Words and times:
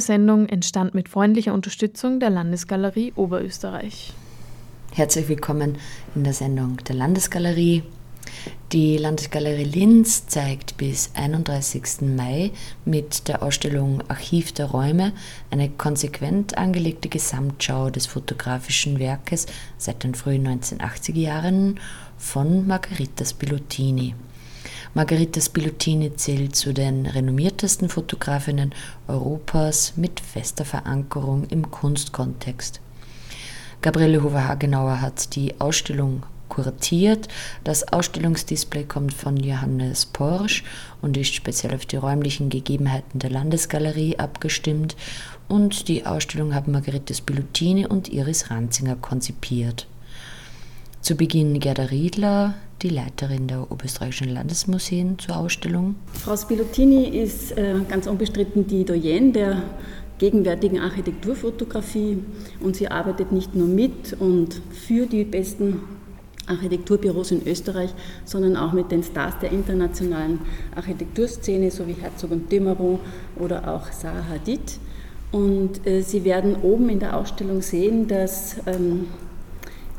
Sendung 0.00 0.48
entstand 0.48 0.94
mit 0.94 1.08
freundlicher 1.08 1.54
Unterstützung 1.54 2.20
der 2.20 2.30
Landesgalerie 2.30 3.12
Oberösterreich. 3.16 4.12
Herzlich 4.92 5.28
willkommen 5.28 5.78
in 6.14 6.24
der 6.24 6.32
Sendung 6.32 6.78
der 6.78 6.96
Landesgalerie. 6.96 7.82
Die 8.72 8.96
Landesgalerie 8.96 9.64
Linz 9.64 10.26
zeigt 10.26 10.76
bis 10.76 11.10
31. 11.14 12.00
Mai 12.16 12.50
mit 12.84 13.28
der 13.28 13.42
Ausstellung 13.42 14.02
Archiv 14.08 14.52
der 14.52 14.66
Räume 14.66 15.12
eine 15.50 15.68
konsequent 15.68 16.58
angelegte 16.58 17.08
Gesamtschau 17.08 17.90
des 17.90 18.06
fotografischen 18.06 18.98
Werkes 18.98 19.46
seit 19.78 20.02
den 20.02 20.14
frühen 20.14 20.46
1980er 20.48 21.18
Jahren 21.18 21.80
von 22.18 22.66
Margherita 22.66 23.24
Spilotini. 23.24 24.14
Margherita 24.96 25.42
Spilotini 25.42 26.16
zählt 26.16 26.56
zu 26.56 26.72
den 26.72 27.04
renommiertesten 27.04 27.90
Fotografinnen 27.90 28.74
Europas 29.08 29.92
mit 29.96 30.20
fester 30.20 30.64
Verankerung 30.64 31.44
im 31.50 31.70
Kunstkontext. 31.70 32.80
Gabriele 33.82 34.22
Hofer-Hagenauer 34.22 35.02
hat 35.02 35.36
die 35.36 35.60
Ausstellung 35.60 36.22
kuratiert. 36.48 37.28
Das 37.62 37.92
Ausstellungsdisplay 37.92 38.84
kommt 38.84 39.12
von 39.12 39.36
Johannes 39.36 40.06
Porsch 40.06 40.64
und 41.02 41.18
ist 41.18 41.34
speziell 41.34 41.74
auf 41.74 41.84
die 41.84 41.96
räumlichen 41.96 42.48
Gegebenheiten 42.48 43.18
der 43.18 43.28
Landesgalerie 43.28 44.18
abgestimmt. 44.18 44.96
Und 45.46 45.88
die 45.88 46.06
Ausstellung 46.06 46.54
haben 46.54 46.72
Margherita 46.72 47.12
Spilutini 47.12 47.86
und 47.86 48.08
Iris 48.08 48.50
Ranzinger 48.50 48.96
konzipiert. 48.96 49.86
Zu 51.02 51.16
Beginn 51.16 51.60
Gerda 51.60 51.84
Riedler, 51.84 52.54
die 52.82 52.88
Leiterin 52.88 53.46
der 53.48 53.70
Oberösterreichischen 53.70 54.28
Landesmuseen 54.28 55.18
zur 55.18 55.36
Ausstellung. 55.36 55.96
Frau 56.12 56.36
Spilotini 56.36 57.08
ist 57.08 57.52
äh, 57.52 57.74
ganz 57.88 58.06
unbestritten 58.06 58.66
die 58.66 58.84
Doyenne 58.84 59.32
der 59.32 59.62
gegenwärtigen 60.18 60.78
Architekturfotografie 60.80 62.18
und 62.60 62.76
sie 62.76 62.88
arbeitet 62.88 63.32
nicht 63.32 63.54
nur 63.54 63.68
mit 63.68 64.14
und 64.18 64.60
für 64.72 65.06
die 65.06 65.24
besten 65.24 65.80
Architekturbüros 66.46 67.32
in 67.32 67.46
Österreich, 67.46 67.92
sondern 68.24 68.56
auch 68.56 68.72
mit 68.72 68.90
den 68.92 69.02
Stars 69.02 69.34
der 69.40 69.50
internationalen 69.50 70.40
Architekturszene, 70.74 71.70
so 71.70 71.86
wie 71.86 71.94
Herzog 71.94 72.30
und 72.30 72.50
Dümmerow 72.50 73.00
oder 73.36 73.74
auch 73.74 73.90
Zaha 73.90 74.28
Hadid. 74.28 74.78
Und 75.32 75.86
äh, 75.86 76.02
Sie 76.02 76.24
werden 76.24 76.56
oben 76.62 76.88
in 76.88 77.00
der 77.00 77.16
Ausstellung 77.16 77.60
sehen, 77.60 78.06
dass 78.06 78.56
ähm, 78.66 79.06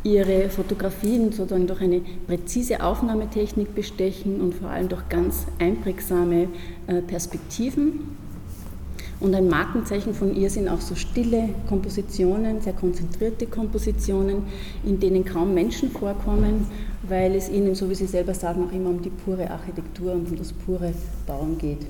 ihre 0.08 0.50
Fotografien 0.50 1.31
sozusagen 1.31 1.67
durch 1.67 1.81
eine 1.81 2.02
präzise 2.27 2.81
Aufnahmetechnik 2.81 3.75
bestechen 3.75 4.39
und 4.39 4.55
vor 4.55 4.69
allem 4.69 4.89
durch 4.89 5.08
ganz 5.09 5.47
einprägsame 5.59 6.47
äh, 6.88 7.02
Perspektiven. 7.02 8.16
Und 9.19 9.33
ein 9.33 9.50
Markenzeichen 9.50 10.13
von 10.13 10.35
ihr 10.35 10.50
sind 10.50 10.67
auch 10.69 10.80
so 10.80 10.94
stille 10.94 11.50
Kompositionen, 11.67 12.61
sehr 12.61 12.73
konzentrierte 12.73 13.47
Kompositionen, 13.47 14.44
in 14.85 15.00
denen 15.00 15.25
kaum 15.25 15.55
Menschen 15.55 15.89
vorkommen, 15.89 16.67
weil 17.02 17.33
es 17.33 17.50
ihnen, 17.50 17.73
so 17.73 17.89
wie 17.89 17.95
sie 17.95 18.05
selber 18.05 18.35
sagen, 18.35 18.67
auch 18.67 18.73
immer 18.73 18.91
um 18.91 19.02
die 19.02 19.09
pure 19.09 19.50
Architektur 19.50 20.13
und 20.13 20.30
um 20.30 20.38
das 20.38 20.53
pure 20.53 20.94
Bauen 21.25 21.58
geht. 21.58 21.88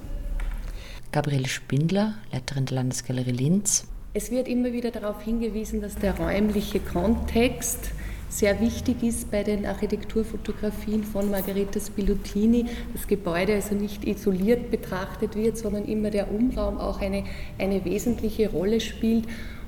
Gabriele 1.11 1.47
Spindler, 1.47 2.15
Leiterin 2.31 2.65
der 2.65 2.75
Landesgalerie 2.75 3.31
Linz. 3.31 3.85
Es 4.13 4.31
wird 4.31 4.47
immer 4.47 4.71
wieder 4.71 4.91
darauf 4.91 5.21
hingewiesen, 5.21 5.81
dass 5.81 5.95
der 5.95 6.17
räumliche 6.17 6.79
Kontext 6.79 7.91
sehr 8.29 8.59
wichtig 8.59 9.03
ist 9.03 9.31
bei 9.31 9.43
den 9.43 9.65
Architekturfotografien 9.65 11.03
von 11.03 11.31
Margherita 11.31 11.79
Spilutini, 11.79 12.65
das 12.93 13.07
Gebäude 13.07 13.55
also 13.55 13.75
nicht 13.75 14.05
isoliert 14.05 14.69
betrachtet 14.69 15.35
wird, 15.35 15.57
sondern 15.57 15.85
immer 15.85 16.09
der 16.09 16.31
Umraum 16.31 16.77
auch 16.77 16.99
eine, 16.99 17.23
eine 17.57 17.85
wesentliche 17.85 18.49
Rolle 18.49 18.81
spielt. 18.81 19.25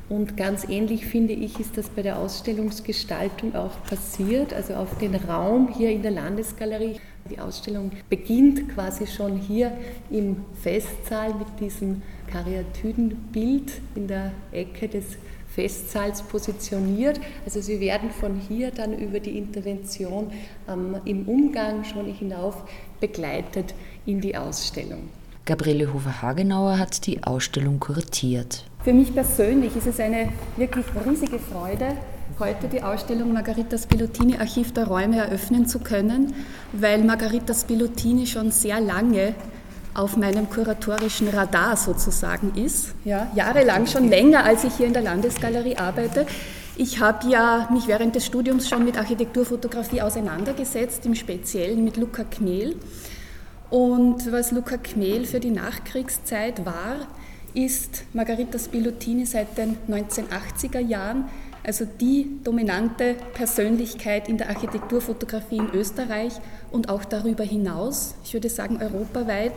Und 0.10 0.36
ganz 0.38 0.68
ähnlich 0.68 1.06
finde 1.06 1.34
ich, 1.34 1.60
ist 1.60 1.78
das 1.78 1.88
bei 1.90 2.02
der 2.02 2.18
Ausstellungsgestaltung 2.18 3.56
auch 3.56 3.84
passiert, 3.84 4.54
also 4.54 4.74
auf 4.74 4.98
den 4.98 5.14
Raum 5.14 5.70
hier 5.78 5.92
in 5.92 6.02
der 6.02 6.12
Landesgalerie. 6.12 7.00
Die 7.30 7.40
Ausstellung 7.40 7.92
beginnt 8.10 8.74
quasi 8.74 9.06
schon 9.06 9.38
hier 9.38 9.72
im 10.10 10.38
Festsaal 10.62 11.36
mit 11.36 11.60
diesem 11.60 12.02
Karyatiden-Bild 12.30 13.72
in 13.96 14.08
der 14.08 14.32
Ecke 14.52 14.88
des 14.88 15.18
Festsaals 15.54 16.22
positioniert. 16.22 17.20
Also 17.46 17.60
sie 17.62 17.80
werden 17.80 18.12
von 18.12 18.36
hier 18.36 18.72
dann 18.72 18.98
über 18.98 19.20
die 19.20 19.38
Intervention 19.38 20.32
ähm, 20.68 20.98
im 21.06 21.28
Umgang 21.28 21.84
schon 21.84 22.06
hinauf 22.14 22.64
begleitet 23.00 23.74
in 24.06 24.22
die 24.22 24.38
Ausstellung. 24.38 25.10
Gabriele 25.46 25.92
Hofer-Hagenauer 25.92 26.78
hat 26.78 27.08
die 27.08 27.24
Ausstellung 27.24 27.80
kuratiert. 27.80 28.66
Für 28.84 28.94
mich 28.94 29.14
persönlich 29.14 29.76
ist 29.76 29.88
es 29.88 30.00
eine 30.00 30.30
wirklich 30.58 30.86
riesige 31.06 31.40
Freude, 31.40 31.98
heute 32.38 32.68
die 32.68 32.84
Ausstellung 32.84 33.34
Margarita 33.34 33.78
Spilotini 33.78 34.38
Archiv 34.38 34.74
der 34.74 34.88
Räume 34.88 35.18
eröffnen 35.18 35.66
zu 35.66 35.80
können, 35.80 36.34
weil 36.72 37.04
Margarita 37.04 37.54
Spilotini 37.54 38.28
schon 38.28 38.52
sehr 38.52 38.80
lange 38.80 39.34
auf 39.94 40.18
meinem 40.18 40.50
kuratorischen 40.50 41.28
Radar 41.30 41.78
sozusagen 41.78 42.54
ist. 42.56 42.94
Ja, 43.06 43.28
jahrelang, 43.36 43.88
schon 43.88 44.10
länger, 44.10 44.44
als 44.44 44.64
ich 44.64 44.76
hier 44.76 44.88
in 44.88 44.94
der 44.94 45.02
Landesgalerie 45.02 45.78
arbeite. 45.78 46.26
Ich 46.76 47.00
habe 47.00 47.30
ja 47.30 47.68
mich 47.72 47.88
während 47.88 48.16
des 48.16 48.26
Studiums 48.26 48.70
schon 48.70 48.86
mit 48.86 48.98
Architekturfotografie 48.98 50.02
auseinandergesetzt, 50.02 51.06
im 51.06 51.16
Speziellen 51.16 51.84
mit 51.84 51.98
Luca 51.98 52.24
Kmehl. 52.24 52.78
Und 53.70 54.32
was 54.32 54.52
Luca 54.52 54.78
Kmehl 54.78 55.26
für 55.26 55.40
die 55.40 55.52
Nachkriegszeit 55.52 56.66
war, 56.66 57.08
ist 57.54 58.04
Margarita 58.14 58.58
Spilotini 58.58 59.26
seit 59.26 59.58
den 59.58 59.78
1980er 59.90 60.80
Jahren 60.80 61.26
also 61.70 61.86
die 61.86 62.40
dominante 62.44 63.16
Persönlichkeit 63.36 64.28
in 64.28 64.40
der 64.40 64.50
Architekturfotografie 64.50 65.58
in 65.58 65.70
Österreich 65.72 66.34
und 66.72 66.90
auch 66.90 67.06
darüber 67.06 67.44
hinaus, 67.44 68.16
ich 68.24 68.34
würde 68.34 68.50
sagen 68.50 68.80
europaweit, 68.82 69.54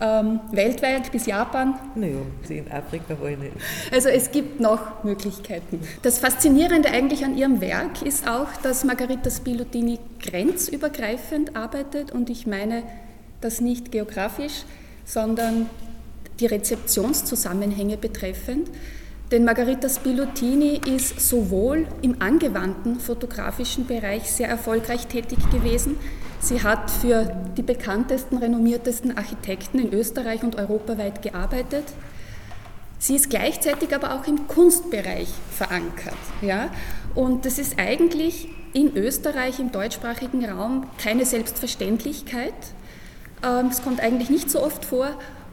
ähm, 0.00 0.40
weltweit 0.50 1.12
bis 1.12 1.26
Japan? 1.26 1.78
Naja, 1.94 2.16
in 2.48 2.68
Afrika 2.72 3.20
war 3.20 3.28
ich 3.30 3.38
nicht. 3.38 3.52
Also 3.92 4.08
es 4.08 4.32
gibt 4.32 4.58
noch 4.58 5.04
Möglichkeiten. 5.04 5.78
Das 6.02 6.18
Faszinierende 6.18 6.90
eigentlich 6.90 7.24
an 7.24 7.38
ihrem 7.38 7.60
Werk 7.60 8.02
ist 8.02 8.26
auch, 8.26 8.48
dass 8.64 8.82
Margarita 8.82 9.30
Spilotini 9.30 10.00
grenzübergreifend 10.20 11.54
arbeitet 11.54 12.10
und 12.10 12.30
ich 12.30 12.48
meine 12.48 12.82
das 13.40 13.60
nicht 13.60 13.92
geografisch, 13.92 14.64
sondern 15.04 15.70
die 16.40 16.46
Rezeptionszusammenhänge 16.46 17.96
betreffend. 17.96 18.68
Denn 19.30 19.44
Margarita 19.44 19.88
Spilotini 19.90 20.80
ist 20.86 21.20
sowohl 21.20 21.86
im 22.00 22.22
angewandten 22.22 22.98
fotografischen 22.98 23.86
Bereich 23.86 24.30
sehr 24.30 24.48
erfolgreich 24.48 25.06
tätig 25.06 25.38
gewesen. 25.50 25.96
Sie 26.40 26.62
hat 26.62 26.90
für 26.90 27.24
die 27.56 27.62
bekanntesten, 27.62 28.38
renommiertesten 28.38 29.18
Architekten 29.18 29.80
in 29.80 29.92
Österreich 29.92 30.42
und 30.44 30.56
europaweit 30.56 31.20
gearbeitet. 31.20 31.84
Sie 32.98 33.16
ist 33.16 33.28
gleichzeitig 33.28 33.94
aber 33.94 34.14
auch 34.14 34.26
im 34.26 34.48
Kunstbereich 34.48 35.28
verankert. 35.52 36.16
Ja? 36.40 36.70
Und 37.14 37.44
das 37.44 37.58
ist 37.58 37.78
eigentlich 37.78 38.48
in 38.72 38.96
Österreich, 38.96 39.60
im 39.60 39.72
deutschsprachigen 39.72 40.44
Raum, 40.44 40.86
keine 41.02 41.26
Selbstverständlichkeit. 41.26 42.54
Ähm, 43.44 43.66
es 43.70 43.82
kommt 43.82 44.00
eigentlich 44.00 44.30
nicht 44.30 44.50
so 44.50 44.62
oft 44.62 44.84
vor 44.84 45.10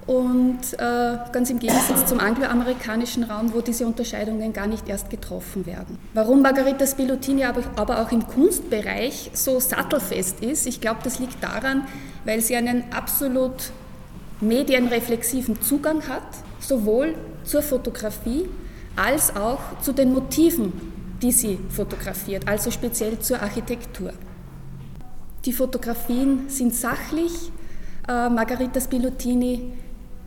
und 0.07 0.59
äh, 0.73 1.17
ganz 1.31 1.49
im 1.49 1.57
Gegensatz 1.57 2.05
zum 2.05 2.19
angloamerikanischen 2.19 3.23
Raum, 3.23 3.53
wo 3.53 3.61
diese 3.61 3.87
Unterscheidungen 3.87 4.53
gar 4.53 4.67
nicht 4.67 4.87
erst 4.87 5.09
getroffen 5.09 5.65
werden. 5.65 5.97
Warum 6.13 6.43
Margarita 6.43 6.85
Spilotini 6.85 7.43
aber, 7.43 7.63
aber 7.75 8.01
auch 8.01 8.11
im 8.11 8.27
Kunstbereich 8.27 9.31
so 9.33 9.59
sattelfest 9.59 10.41
ist, 10.41 10.67
ich 10.67 10.79
glaube, 10.79 10.99
das 11.03 11.17
liegt 11.17 11.43
daran, 11.43 11.87
weil 12.23 12.41
sie 12.41 12.55
einen 12.55 12.83
absolut 12.93 13.71
medienreflexiven 14.41 15.61
Zugang 15.61 16.07
hat, 16.07 16.23
sowohl 16.59 17.15
zur 17.43 17.63
Fotografie 17.63 18.45
als 18.95 19.35
auch 19.35 19.79
zu 19.81 19.91
den 19.91 20.13
Motiven, 20.13 20.73
die 21.21 21.31
sie 21.31 21.57
fotografiert, 21.69 22.47
also 22.47 22.69
speziell 22.69 23.19
zur 23.19 23.41
Architektur. 23.41 24.13
Die 25.45 25.53
Fotografien 25.53 26.49
sind 26.49 26.75
sachlich. 26.75 27.51
Äh, 28.07 28.29
Margarita 28.29 28.79
Spilotini 28.79 29.73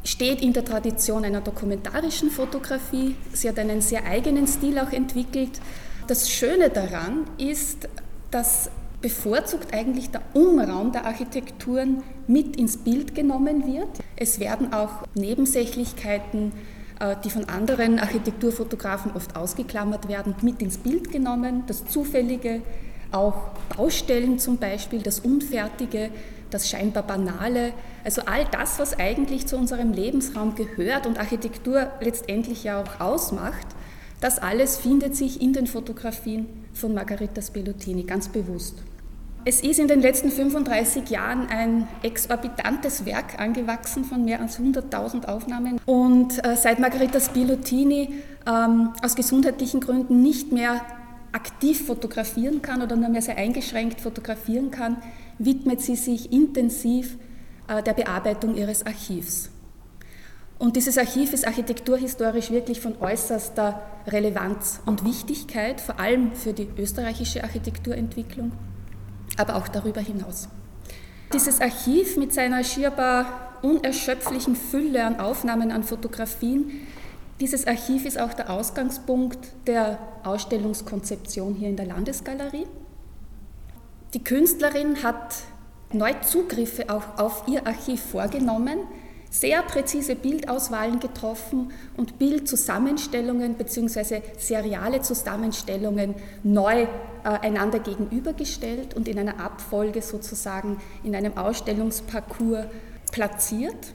steht 0.05 0.43
in 0.43 0.53
der 0.53 0.65
Tradition 0.65 1.25
einer 1.25 1.41
dokumentarischen 1.41 2.31
Fotografie. 2.31 3.17
Sie 3.33 3.49
hat 3.49 3.59
einen 3.59 3.81
sehr 3.81 4.05
eigenen 4.05 4.47
Stil 4.47 4.79
auch 4.79 4.93
entwickelt. 4.93 5.61
Das 6.07 6.31
Schöne 6.31 6.71
daran 6.71 7.27
ist, 7.37 7.89
dass 8.31 8.71
bevorzugt 9.01 9.73
eigentlich 9.73 10.11
der 10.11 10.23
Umraum 10.35 10.93
der 10.93 11.07
Architekturen 11.07 12.03
mit 12.27 12.57
ins 12.57 12.79
Bild 12.79 13.15
genommen 13.15 13.67
wird. 13.67 13.89
Es 14.17 14.41
werden 14.41 14.73
auch 14.73 15.07
Nebensächlichkeiten, 15.15 16.53
äh, 16.99 17.15
die 17.25 17.31
von 17.31 17.45
anderen 17.45 17.99
Architekturfotografen 18.01 19.13
oft 19.15 19.37
ausgeklammert 19.37 20.09
werden, 20.09 20.35
mit 20.43 20.61
ins 20.63 20.79
Bild 20.79 21.13
genommen. 21.13 21.65
Das 21.67 21.87
Zufällige, 21.87 22.63
auch 23.13 23.51
Baustellen 23.77 24.39
zum 24.39 24.59
Beispiel, 24.59 25.01
das 25.01 25.21
Unfertige 25.21 26.11
das 26.51 26.69
scheinbar 26.69 27.03
Banale, 27.03 27.73
also 28.05 28.23
all 28.27 28.45
das, 28.51 28.79
was 28.79 28.99
eigentlich 28.99 29.47
zu 29.47 29.57
unserem 29.57 29.93
Lebensraum 29.93 30.55
gehört 30.55 31.07
und 31.07 31.19
Architektur 31.19 31.91
letztendlich 32.01 32.65
ja 32.65 32.83
auch 32.83 33.01
ausmacht, 33.01 33.67
das 34.21 34.39
alles 34.39 34.79
findet 34.79 35.15
sich 35.17 35.41
in 35.41 35.53
den 35.53 35.67
Fotografien 35.67 36.47
von 36.73 36.95
Margarita 36.95 37.41
Spelotini 37.41 38.03
ganz 38.03 38.29
bewusst. 38.29 38.75
Es 39.45 39.61
ist 39.61 39.79
in 39.79 39.89
den 39.89 40.01
letzten 40.01 40.31
35 40.31 41.09
Jahren 41.09 41.49
ein 41.49 41.87
exorbitantes 42.03 43.07
Werk 43.07 43.39
angewachsen 43.39 44.05
von 44.05 44.25
mehr 44.25 44.41
als 44.41 44.59
100.000 44.59 45.27
Aufnahmen. 45.27 45.81
Und 45.87 46.45
äh, 46.45 46.57
seit 46.57 46.81
Margarita 46.81 47.21
Spilotini 47.21 48.11
ähm, 48.47 48.91
aus 49.03 49.15
gesundheitlichen 49.15 49.81
Gründen 49.81 50.23
nicht 50.23 50.53
mehr 50.53 50.81
aktiv 51.33 51.87
fotografieren 51.87 52.63
kann 52.63 52.83
oder 52.83 52.97
nur 52.97 53.09
mehr 53.09 53.23
sehr 53.23 53.37
eingeschränkt 53.37 54.01
fotografieren 54.01 54.71
kann, 54.71 54.97
widmet 55.39 55.81
sie 55.81 55.97
sich 55.97 56.33
intensiv 56.33 57.17
äh, 57.69 57.83
der 57.83 57.95
Bearbeitung 57.95 58.55
ihres 58.57 58.85
Archivs. 58.85 59.51
Und 60.59 60.75
dieses 60.75 60.99
Archiv 60.99 61.33
ist 61.33 61.47
architekturhistorisch 61.47 62.51
wirklich 62.51 62.81
von 62.81 63.01
äußerster 63.01 63.81
Relevanz 64.09 64.81
und 64.87 65.05
Wichtigkeit, 65.05 65.81
vor 65.81 66.01
allem 66.01 66.33
für 66.33 66.53
die 66.53 66.69
österreichische 66.77 67.45
Architekturentwicklung, 67.45 68.51
aber 69.37 69.55
auch 69.55 69.69
darüber 69.69 70.01
hinaus. 70.01 70.49
Dieses 71.33 71.61
Archiv 71.61 72.17
mit 72.17 72.35
seiner 72.35 72.65
schierbar 72.65 73.53
unerschöpflichen 73.63 74.57
Fülle 74.57 75.05
an 75.05 75.21
Aufnahmen, 75.21 75.71
an 75.71 75.85
Fotografien, 75.85 76.71
dieses 77.41 77.69
Archiv 77.69 78.05
ist 78.05 78.19
auch 78.19 78.35
der 78.35 78.51
Ausgangspunkt 78.51 79.39
der 79.69 80.01
Ausstellungskonzeption 80.25 81.55
hier 81.55 81.69
in 81.69 81.77
der 81.77 81.87
Landesgalerie. 81.87 82.67
Die 84.15 84.25
Künstlerin 84.25 85.03
hat 85.03 85.35
neu 85.93 86.15
Zugriffe 86.23 86.89
auch 86.89 87.19
auf 87.19 87.45
ihr 87.47 87.67
Archiv 87.67 88.03
vorgenommen, 88.03 88.79
sehr 89.31 89.63
präzise 89.63 90.17
Bildauswahlen 90.17 91.01
getroffen 91.01 91.73
und 91.99 92.19
Bildzusammenstellungen 92.19 93.55
bzw. 93.55 94.23
seriale 94.39 95.03
Zusammenstellungen 95.03 96.15
neu 96.43 96.83
äh, 96.83 96.89
einander 97.25 97.81
gegenübergestellt 97.81 98.95
und 98.95 99.07
in 99.07 99.19
einer 99.19 99.39
Abfolge 99.39 100.01
sozusagen 100.01 100.79
in 101.05 101.15
einem 101.15 101.37
Ausstellungsparcours 101.37 102.65
platziert. 103.13 103.93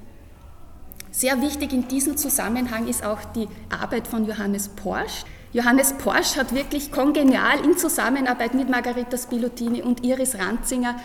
Sehr 1.11 1.41
wichtig 1.41 1.73
in 1.73 1.87
diesem 1.87 2.17
Zusammenhang 2.17 2.87
ist 2.87 3.03
auch 3.03 3.23
die 3.35 3.47
Arbeit 3.69 4.07
von 4.07 4.25
Johannes 4.25 4.67
Porsch. 4.67 5.25
Johannes 5.53 5.93
Porsch 5.93 6.35
hat 6.35 6.55
wirklich 6.55 6.91
kongenial 6.91 7.63
in 7.63 7.77
Zusammenarbeit 7.77 8.55
mit 8.55 8.69
Margarita 8.69 9.15
Spilotini 9.15 9.83
und 9.83 10.03
Iris 10.03 10.35
Ranzinger 10.39 10.95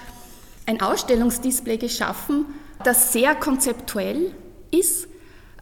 ein 0.64 0.80
Ausstellungsdisplay 0.80 1.76
geschaffen, 1.76 2.46
das 2.82 3.12
sehr 3.12 3.34
konzeptuell 3.34 4.32
ist, 4.70 5.04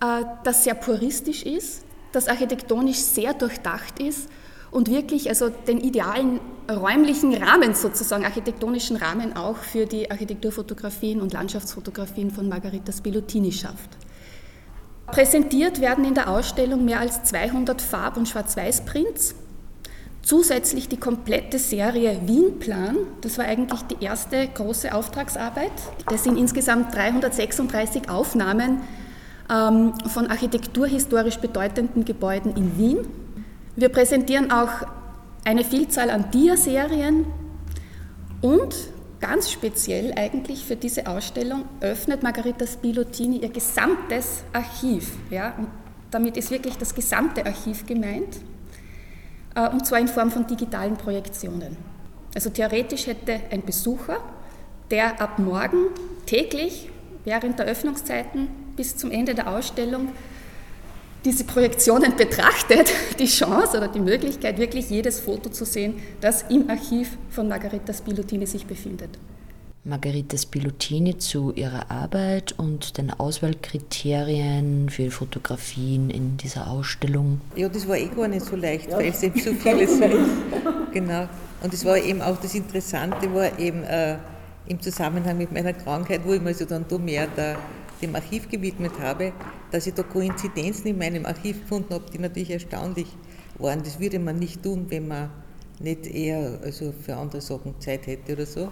äh, 0.01 0.25
das 0.45 0.63
sehr 0.63 0.75
puristisch 0.75 1.43
ist, 1.43 1.85
das 2.13 2.29
architektonisch 2.29 2.99
sehr 2.99 3.35
durchdacht 3.35 3.99
ist 3.99 4.29
und 4.71 4.89
wirklich 4.89 5.29
also 5.29 5.49
den 5.49 5.81
idealen 5.81 6.39
räumlichen 6.71 7.35
Rahmen 7.35 7.75
sozusagen, 7.75 8.25
architektonischen 8.25 8.97
Rahmen 8.97 9.37
auch 9.37 9.57
für 9.57 9.87
die 9.87 10.09
Architekturfotografien 10.09 11.21
und 11.21 11.33
Landschaftsfotografien 11.33 12.31
von 12.31 12.49
Margarita 12.49 12.93
Spilotini 12.93 13.51
schafft. 13.51 13.97
Präsentiert 15.07 15.81
werden 15.81 16.05
in 16.05 16.15
der 16.15 16.29
Ausstellung 16.29 16.85
mehr 16.85 17.01
als 17.01 17.23
200 17.25 17.81
Farb- 17.81 18.17
und 18.17 18.29
Schwarz-Weiß-Prints 18.29 19.35
Zusätzlich 20.27 20.89
die 20.89 20.97
komplette 20.97 21.61
Serie 21.61 22.19
Wienplan, 22.27 22.97
das 23.21 23.39
war 23.39 23.45
eigentlich 23.45 23.83
die 23.83 24.05
erste 24.05 24.49
große 24.49 24.93
Auftragsarbeit. 24.93 25.71
Das 26.11 26.25
sind 26.25 26.37
insgesamt 26.37 26.93
336 26.93 28.11
Aufnahmen 28.11 28.81
ähm, 29.49 29.95
von 30.09 30.27
architekturhistorisch 30.27 31.37
bedeutenden 31.37 32.05
Gebäuden 32.05 32.57
in 32.57 32.77
Wien. 32.77 32.99
Wir 33.77 33.89
präsentieren 33.89 34.51
auch 34.51 34.89
eine 35.45 35.63
Vielzahl 35.63 36.11
an 36.11 36.29
Dia-Serien 36.33 37.27
und 38.41 38.75
ganz 39.27 39.51
speziell 39.51 40.13
eigentlich 40.15 40.65
für 40.65 40.77
diese 40.77 41.07
Ausstellung 41.09 41.65
öffnet 41.81 42.23
Margarita 42.23 42.65
Spilotini 42.65 43.39
ihr 43.39 43.49
gesamtes 43.49 44.45
Archiv. 44.53 45.11
Ja? 45.31 45.55
Und 45.59 45.67
damit 46.13 46.37
ist 46.37 46.53
wirklich 46.53 46.77
das 46.79 46.95
gesamte 46.95 47.45
Archiv 47.45 47.87
gemeint. 47.87 48.37
Äh, 49.57 49.69
und 49.71 49.85
zwar 49.85 49.99
in 49.99 50.07
Form 50.07 50.31
von 50.31 50.47
digitalen 50.47 50.97
Projektionen. 50.97 51.77
Also 52.37 52.51
theoretisch 52.51 53.09
hätte 53.09 53.41
ein 53.51 53.65
Besucher, 53.65 54.19
der 54.93 55.21
ab 55.21 55.41
morgen 55.41 55.87
täglich 56.27 56.89
während 57.25 57.59
der 57.59 57.67
Öffnungszeiten 57.67 58.47
bis 58.77 58.97
zum 58.97 59.11
Ende 59.11 59.35
der 59.35 59.49
Ausstellung 59.49 60.11
diese 61.27 61.45
Projektionen 61.45 62.17
betrachtet, 62.17 62.93
die 63.19 63.27
Chance 63.27 63.77
oder 63.77 63.89
die 63.89 64.01
Möglichkeit, 64.01 64.59
wirklich 64.59 64.89
jedes 64.89 65.21
Foto 65.21 65.51
zu 65.51 65.65
sehen, 65.65 65.95
das 66.21 66.43
im 66.49 66.71
Archiv 66.71 67.19
von 67.31 67.49
Margarita 67.49 67.93
Spilotini 67.93 68.47
sich 68.47 68.65
befindet. 68.65 69.11
Margarita 69.83 70.37
Spilotini 70.37 71.19
zu 71.19 71.53
ihrer 71.53 71.91
Arbeit 71.91 72.55
und 72.59 72.97
den 72.99 73.11
Auswahlkriterien 73.11 74.89
für 74.89 75.11
Fotografien 75.11 76.11
in 76.11 76.37
dieser 76.37 76.69
Ausstellung. 76.69 77.41
Ja, 77.55 77.69
das 77.69 77.87
war 77.87 77.97
eh 77.97 78.07
gar 78.07 78.29
nicht 78.29 78.47
so 78.47 78.57
leicht, 78.57 78.91
weil 78.91 79.09
es 79.09 79.23
eben 79.23 79.39
so 79.41 79.53
viele 79.53 79.87
sind. 79.87 80.13
Genau. 80.93 81.29
Und 81.63 81.75
es 81.75 81.85
war 81.85 81.99
eben 81.99 82.23
auch 82.23 82.39
das 82.41 82.55
Interessante, 82.55 83.33
war 83.35 83.59
eben 83.59 83.83
äh, 83.83 84.17
im 84.67 84.81
Zusammenhang 84.81 85.37
mit 85.37 85.53
meiner 85.53 85.75
Krankheit, 85.75 86.23
wo 86.25 86.33
ich 86.33 86.41
mich 86.41 86.55
also 86.55 86.65
dann 86.65 86.87
da 86.89 86.97
mehr 86.97 87.27
der, 87.27 87.59
dem 88.03 88.15
Archiv 88.15 88.49
gewidmet 88.49 88.93
habe, 89.01 89.33
dass 89.71 89.87
ich 89.87 89.95
da 89.95 90.03
Koinzidenzen 90.03 90.87
in 90.87 90.99
meinem 90.99 91.27
Archiv 91.27 91.63
gefunden 91.63 91.95
habe, 91.95 92.05
die 92.13 92.19
natürlich 92.19 92.51
erstaunlich 92.51 93.09
waren. 93.59 93.83
Das 93.83 93.99
würde 94.01 94.19
man 94.19 94.39
nicht 94.39 94.63
tun, 94.63 94.87
wenn 94.89 95.09
man 95.09 95.31
nicht 95.81 96.07
eher 96.07 96.59
also 96.63 96.93
für 96.93 97.17
andere 97.17 97.41
Sachen 97.41 97.79
Zeit 97.81 98.07
hätte 98.07 98.33
oder 98.33 98.47
so. 98.47 98.71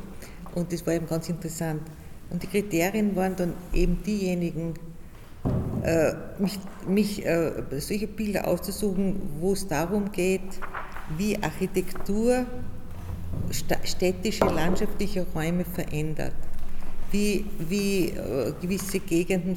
Und 0.54 0.72
das 0.72 0.86
war 0.86 0.94
eben 0.94 1.06
ganz 1.06 1.28
interessant. 1.28 1.82
Und 2.30 2.42
die 2.42 2.46
Kriterien 2.46 3.14
waren 3.16 3.36
dann 3.36 3.54
eben 3.72 4.02
diejenigen, 4.02 4.74
äh, 5.82 6.12
mich, 6.38 6.58
mich 6.88 7.26
äh, 7.26 7.52
solche 7.78 8.06
Bilder 8.06 8.48
auszusuchen, 8.48 9.20
wo 9.40 9.52
es 9.52 9.66
darum 9.66 10.10
geht, 10.10 10.40
wie 11.18 11.36
Architektur 11.42 12.46
städtische, 13.82 14.44
landschaftliche 14.46 15.26
Räume 15.34 15.64
verändert, 15.64 16.32
wie, 17.14 17.44
wie 17.68 18.08
äh, 18.08 18.52
gewisse 18.60 18.98
Gegenden 18.98 19.56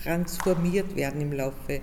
transformiert 0.00 0.94
werden 0.94 1.20
im 1.20 1.32
Laufe 1.32 1.80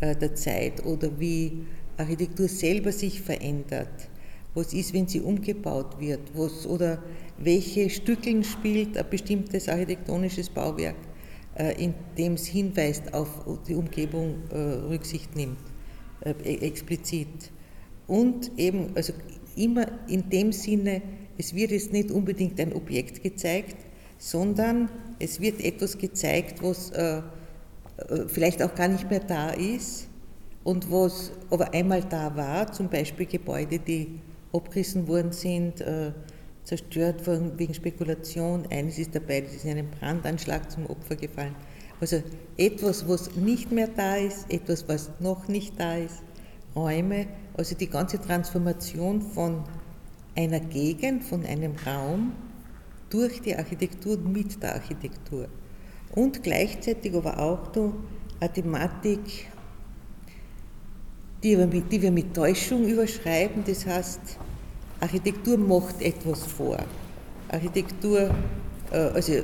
äh, 0.00 0.16
der 0.16 0.34
Zeit 0.34 0.84
oder 0.84 1.10
wie 1.20 1.66
Architektur 1.98 2.48
selber 2.48 2.90
sich 2.90 3.20
verändert 3.20 4.08
was 4.56 4.72
ist, 4.72 4.94
wenn 4.94 5.06
sie 5.06 5.20
umgebaut 5.20 6.00
wird, 6.00 6.20
was, 6.34 6.66
oder 6.66 7.02
welche 7.36 7.90
Stückeln 7.90 8.42
spielt 8.42 8.96
ein 8.96 9.04
bestimmtes 9.10 9.68
architektonisches 9.68 10.48
Bauwerk, 10.48 10.96
äh, 11.58 11.72
in 11.82 11.94
dem 12.16 12.32
es 12.32 12.46
hinweist 12.46 13.12
auf 13.12 13.28
die 13.68 13.74
Umgebung, 13.74 14.36
äh, 14.50 14.56
Rücksicht 14.56 15.36
nimmt, 15.36 15.58
e-, 16.24 16.66
explizit. 16.66 17.52
Und 18.06 18.50
eben, 18.56 18.92
also 18.94 19.12
immer 19.56 19.86
in 20.08 20.30
dem 20.30 20.52
Sinne, 20.52 21.02
es 21.36 21.54
wird 21.54 21.70
jetzt 21.70 21.92
nicht 21.92 22.10
unbedingt 22.10 22.58
ein 22.58 22.72
Objekt 22.72 23.22
gezeigt, 23.22 23.76
sondern 24.18 24.88
es 25.18 25.40
wird 25.40 25.60
etwas 25.60 25.98
gezeigt, 25.98 26.62
was 26.62 26.92
vielleicht 28.28 28.62
auch 28.62 28.74
gar 28.74 28.88
nicht 28.88 29.08
mehr 29.10 29.20
da 29.20 29.50
ist 29.50 30.08
und 30.64 30.90
was 30.90 31.30
aber 31.50 31.72
einmal 31.72 32.02
da 32.02 32.34
war, 32.34 32.72
zum 32.72 32.88
Beispiel 32.88 33.26
Gebäude, 33.26 33.78
die 33.78 34.20
abgerissen 34.52 35.06
worden 35.06 35.32
sind, 35.32 35.80
äh, 35.80 36.12
zerstört 36.64 37.26
worden 37.26 37.52
wegen 37.56 37.72
Spekulation. 37.72 38.66
Eines 38.70 38.98
ist 38.98 39.14
dabei, 39.14 39.42
das 39.42 39.54
ist 39.54 39.64
in 39.64 39.70
einem 39.72 39.90
Brandanschlag 39.90 40.68
zum 40.70 40.86
Opfer 40.86 41.14
gefallen. 41.14 41.54
Also 42.00 42.22
etwas, 42.56 43.08
was 43.08 43.36
nicht 43.36 43.70
mehr 43.70 43.88
da 43.88 44.16
ist, 44.16 44.50
etwas, 44.50 44.88
was 44.88 45.10
noch 45.20 45.46
nicht 45.48 45.78
da 45.78 45.96
ist, 45.96 46.22
Räume, 46.74 47.26
also 47.56 47.74
die 47.74 47.88
ganze 47.88 48.20
Transformation 48.20 49.22
von 49.22 49.62
einer 50.34 50.60
Gegend, 50.60 51.24
von 51.24 51.46
einem 51.46 51.74
Raum 51.86 52.32
durch 53.16 53.40
die 53.40 53.56
Architektur, 53.56 54.18
mit 54.18 54.62
der 54.62 54.74
Architektur. 54.74 55.48
Und 56.14 56.42
gleichzeitig 56.42 57.14
aber 57.14 57.38
auch 57.38 57.72
eine 58.40 58.52
Thematik, 58.52 59.46
die 61.42 61.56
wir, 61.56 61.66
mit, 61.66 61.90
die 61.90 62.02
wir 62.02 62.10
mit 62.10 62.34
Täuschung 62.34 62.84
überschreiben. 62.84 63.64
Das 63.66 63.86
heißt, 63.86 64.20
Architektur 65.00 65.56
macht 65.56 66.02
etwas 66.02 66.42
vor. 66.44 66.78
Architektur 67.48 68.34
äh, 68.90 68.96
also, 68.96 69.32
äh, 69.32 69.42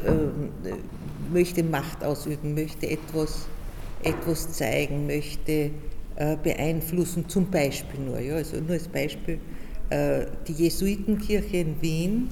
möchte 1.32 1.62
Macht 1.62 2.04
ausüben, 2.04 2.54
möchte 2.54 2.90
etwas, 2.90 3.46
etwas 4.02 4.52
zeigen, 4.52 5.06
möchte 5.06 5.70
äh, 6.16 6.36
beeinflussen, 6.42 7.26
zum 7.26 7.50
Beispiel 7.50 8.00
nur. 8.00 8.20
Ja, 8.20 8.34
also 8.34 8.58
nur 8.58 8.72
als 8.72 8.88
Beispiel, 8.88 9.38
die 10.48 10.52
Jesuitenkirche 10.54 11.58
in 11.58 11.82
Wien 11.82 12.30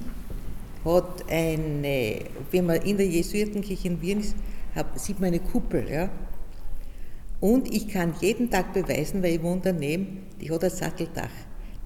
hat 0.85 1.29
eine, 1.29 2.19
wenn 2.51 2.65
man 2.65 2.81
in 2.81 2.97
der 2.97 3.07
Jesuitenkirche 3.07 3.87
in 3.87 4.01
Wien 4.01 4.19
ist, 4.19 4.35
sieht 4.95 5.19
man 5.19 5.27
eine 5.27 5.39
Kuppel. 5.39 5.89
Ja? 5.89 6.09
Und 7.39 7.73
ich 7.73 7.87
kann 7.87 8.13
jeden 8.21 8.49
Tag 8.49 8.73
beweisen, 8.73 9.21
weil 9.23 9.35
ich 9.35 9.43
wohne 9.43 9.61
daneben, 9.63 10.23
die 10.39 10.51
hat 10.51 10.63
ein 10.63 10.69
Satteldach. 10.69 11.31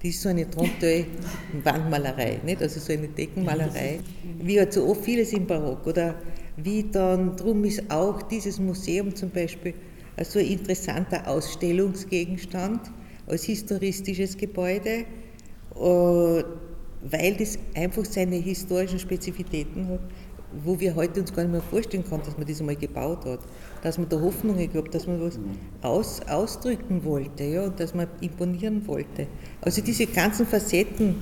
Die 0.02 0.10
ist 0.10 0.20
so 0.20 0.28
eine 0.28 0.48
Tronteuil-Wandmalerei, 0.48 2.40
nicht? 2.44 2.60
also 2.62 2.78
so 2.78 2.92
eine 2.92 3.08
Deckenmalerei, 3.08 4.00
wie 4.40 4.58
halt 4.58 4.72
so 4.72 4.86
oft 4.86 5.02
vieles 5.04 5.32
im 5.32 5.46
Barock. 5.46 5.86
Oder 5.86 6.16
wie 6.56 6.84
dann, 6.84 7.36
drum 7.36 7.64
ist 7.64 7.90
auch 7.90 8.22
dieses 8.22 8.58
Museum 8.60 9.14
zum 9.14 9.30
Beispiel 9.30 9.74
so 10.24 10.38
ein 10.38 10.46
interessanter 10.46 11.26
Ausstellungsgegenstand 11.26 12.80
als 13.26 13.44
historistisches 13.44 14.36
Gebäude, 14.36 15.04
äh, 15.74 16.44
weil 17.10 17.36
das 17.36 17.58
einfach 17.74 18.04
seine 18.04 18.36
historischen 18.36 18.98
Spezifitäten 18.98 19.88
hat, 19.88 20.00
wo 20.64 20.78
wir 20.78 20.94
heute 20.94 21.20
uns 21.20 21.32
gar 21.32 21.42
nicht 21.42 21.52
mehr 21.52 21.62
vorstellen 21.62 22.04
können, 22.04 22.22
dass 22.24 22.36
man 22.36 22.46
das 22.46 22.60
einmal 22.60 22.76
gebaut 22.76 23.24
hat, 23.24 23.40
dass 23.82 23.98
man 23.98 24.08
da 24.08 24.20
Hoffnungen 24.20 24.70
gehabt, 24.72 24.94
dass 24.94 25.06
man 25.06 25.20
was 25.20 25.38
aus, 25.82 26.20
ausdrücken 26.28 27.04
wollte 27.04 27.44
ja, 27.44 27.64
und 27.64 27.78
dass 27.78 27.94
man 27.94 28.06
imponieren 28.20 28.86
wollte. 28.86 29.26
Also 29.60 29.82
diese 29.82 30.06
ganzen 30.06 30.46
Facetten 30.46 31.16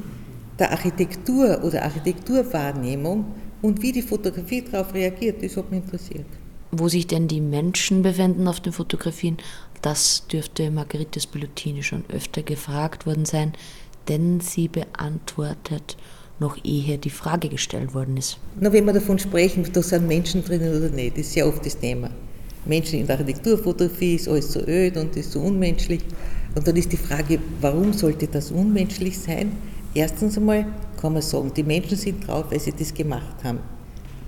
der 0.58 0.70
Architektur 0.70 1.62
oder 1.64 1.82
Architekturwahrnehmung 1.82 3.24
und 3.62 3.82
wie 3.82 3.92
die 3.92 4.02
Fotografie 4.02 4.62
darauf 4.62 4.94
reagiert, 4.94 5.42
das 5.42 5.56
hat 5.56 5.70
mich 5.70 5.82
interessiert. 5.82 6.26
Wo 6.70 6.88
sich 6.88 7.06
denn 7.06 7.28
die 7.28 7.40
Menschen 7.40 8.02
befinden 8.02 8.46
auf 8.46 8.60
den 8.60 8.72
Fotografien, 8.72 9.38
das 9.82 10.26
dürfte 10.28 10.70
Margarete 10.70 11.20
Spilotini 11.20 11.82
schon 11.82 12.04
öfter 12.08 12.42
gefragt 12.42 13.06
worden 13.06 13.24
sein, 13.24 13.52
denn 14.08 14.40
sie 14.40 14.68
beantwortet 14.68 15.96
noch 16.40 16.56
ehe 16.64 16.98
die 16.98 17.10
Frage 17.10 17.48
gestellt 17.48 17.94
worden 17.94 18.16
ist. 18.16 18.38
Na, 18.58 18.72
wenn 18.72 18.84
wir 18.84 18.92
davon 18.92 19.18
sprechen, 19.18 19.64
da 19.72 19.82
sind 19.82 20.08
Menschen 20.08 20.44
drinnen 20.44 20.76
oder 20.76 20.90
nicht, 20.90 21.16
das 21.16 21.26
ist 21.26 21.32
sehr 21.32 21.46
oft 21.46 21.64
das 21.64 21.78
Thema. 21.78 22.10
Menschen 22.66 23.00
in 23.00 23.06
der 23.06 23.18
Architekturfotografie 23.18 24.14
ist 24.16 24.28
alles 24.28 24.52
so 24.52 24.60
öd 24.60 24.96
und 24.96 25.16
ist 25.16 25.32
so 25.32 25.40
unmenschlich. 25.40 26.00
Und 26.54 26.66
dann 26.66 26.76
ist 26.76 26.90
die 26.92 26.96
Frage, 26.96 27.38
warum 27.60 27.92
sollte 27.92 28.26
das 28.26 28.50
unmenschlich 28.50 29.18
sein? 29.18 29.52
Erstens 29.94 30.36
einmal 30.38 30.66
kann 31.00 31.12
man 31.12 31.22
sagen, 31.22 31.52
die 31.54 31.62
Menschen 31.62 31.96
sind 31.96 32.26
drauf, 32.26 32.46
weil 32.50 32.60
sie 32.60 32.72
das 32.72 32.92
gemacht 32.92 33.44
haben. 33.44 33.58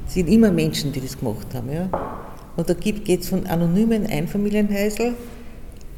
Es 0.06 0.14
sind 0.14 0.28
immer 0.28 0.52
Menschen, 0.52 0.92
die 0.92 1.00
das 1.00 1.18
gemacht 1.18 1.47
haben. 1.54 1.73
Ja? 1.73 1.88
Und 2.56 2.68
da 2.68 2.75
geht 2.75 3.09
es 3.09 3.28
von 3.28 3.47
anonymen 3.47 4.06
Einfamilienhäusl, 4.06 5.14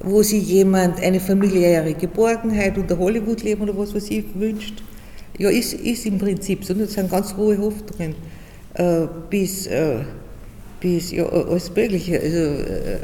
wo 0.00 0.22
sich 0.22 0.46
jemand 0.48 1.00
eine 1.00 1.20
familiäre 1.20 1.94
Geborgenheit 1.94 2.78
unter 2.78 2.98
Hollywood-Leben 2.98 3.62
oder 3.62 3.76
was 3.76 3.94
weiß 3.94 4.10
ich 4.10 4.24
wünscht, 4.34 4.82
ja, 5.38 5.50
ist, 5.50 5.74
ist 5.74 6.06
im 6.06 6.18
Prinzip 6.18 6.64
so. 6.64 6.74
Das 6.74 6.92
sind 6.92 7.10
ganz 7.10 7.36
hohe 7.36 7.58
Hoffnungen. 7.58 8.14
Äh, 8.74 9.06
bis, 9.30 9.66
äh, 9.66 9.98
bis 10.80 11.12
ja, 11.12 11.26
alles 11.26 11.74
Mögliche. 11.74 12.20
Also, 12.20 12.38
äh, 12.38 12.98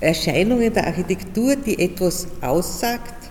Erscheinungen 0.00 0.72
der 0.72 0.86
Architektur, 0.86 1.56
die 1.56 1.78
etwas 1.78 2.26
aussagt 2.42 3.30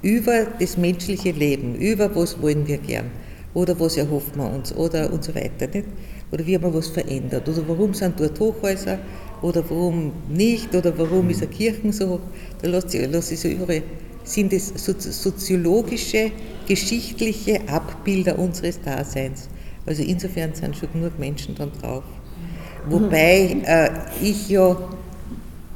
über 0.00 0.46
das 0.58 0.76
menschliche 0.76 1.32
Leben, 1.32 1.74
über 1.74 2.14
was 2.14 2.40
wollen 2.40 2.66
wir 2.66 2.78
gern 2.78 3.10
oder 3.52 3.78
was 3.80 3.96
erhoffen 3.96 4.36
wir 4.36 4.50
uns 4.50 4.74
oder 4.74 5.12
und 5.12 5.24
so 5.24 5.34
weiter. 5.34 5.66
Nicht? 5.66 5.88
Oder 6.30 6.46
wie 6.46 6.54
haben 6.54 6.64
wir 6.64 6.74
was 6.74 6.88
verändert 6.88 7.48
oder 7.48 7.62
warum 7.66 7.92
sind 7.94 8.18
dort 8.18 8.38
Hochhäuser 8.38 8.98
oder 9.46 9.62
warum 9.70 10.12
nicht 10.28 10.74
oder 10.74 10.96
warum 10.98 11.30
ist 11.30 11.42
eine 11.42 11.50
Kirche 11.50 11.92
so. 11.92 12.20
Da 12.60 12.68
lässt 12.68 12.90
sich, 12.90 13.06
lässt 13.06 13.28
sich 13.28 13.40
so 13.40 13.48
überall 13.48 13.82
sind 14.26 14.52
es 14.52 14.72
soziologische, 14.74 16.32
geschichtliche 16.66 17.60
Abbilder 17.68 18.36
unseres 18.38 18.80
Daseins. 18.82 19.48
Also 19.86 20.02
insofern 20.02 20.52
sind 20.52 20.76
schon 20.76 20.92
genug 20.92 21.16
Menschen 21.16 21.54
dann 21.54 21.70
drauf. 21.80 22.02
Wobei 22.88 23.56
äh, 23.64 23.90
ich 24.20 24.48
ja, 24.48 24.76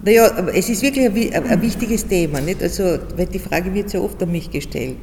naja, 0.02 0.48
es 0.52 0.68
ist 0.68 0.82
wirklich 0.82 1.32
ein, 1.34 1.44
ein, 1.44 1.62
wichtiges 1.62 2.06
Thema, 2.06 2.40
nicht? 2.40 2.60
Also, 2.60 2.98
weil 3.16 3.26
die 3.26 3.38
Frage 3.38 3.72
wird 3.72 3.90
sehr 3.90 4.02
oft 4.02 4.20
an 4.20 4.32
mich 4.32 4.50
gestellt. 4.50 4.96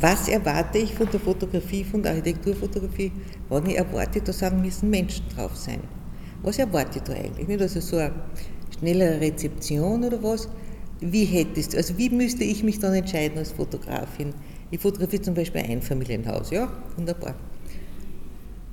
Was 0.00 0.28
erwarte 0.28 0.78
ich 0.78 0.94
von 0.94 1.08
der 1.10 1.20
Fotografie, 1.20 1.84
von 1.84 2.02
der 2.02 2.12
Architekturfotografie, 2.12 3.12
wenn 3.50 3.66
ich 3.66 3.76
erwarte, 3.76 4.20
da 4.22 4.32
sagen 4.32 4.62
müssen 4.62 4.88
Menschen 4.88 5.24
drauf 5.34 5.54
sein? 5.54 5.80
Was 6.42 6.58
erwarte 6.58 6.98
ich 6.98 7.04
da 7.04 7.12
eigentlich? 7.12 7.48
Nicht? 7.48 7.60
Also 7.60 7.80
so 7.80 7.96
eine 7.96 8.12
schnellere 8.78 9.20
Rezeption 9.20 10.04
oder 10.04 10.22
was? 10.22 10.48
wie 11.00 11.24
hättest 11.24 11.72
du, 11.72 11.76
also 11.76 11.96
wie 11.98 12.10
müsste 12.10 12.44
ich 12.44 12.62
mich 12.62 12.78
dann 12.78 12.94
entscheiden 12.94 13.38
als 13.38 13.52
Fotografin? 13.52 14.32
Ich 14.70 14.80
fotografiere 14.80 15.22
zum 15.22 15.34
Beispiel 15.34 15.62
ein 15.62 15.82
Familienhaus, 15.82 16.50
ja, 16.50 16.70
wunderbar. 16.96 17.34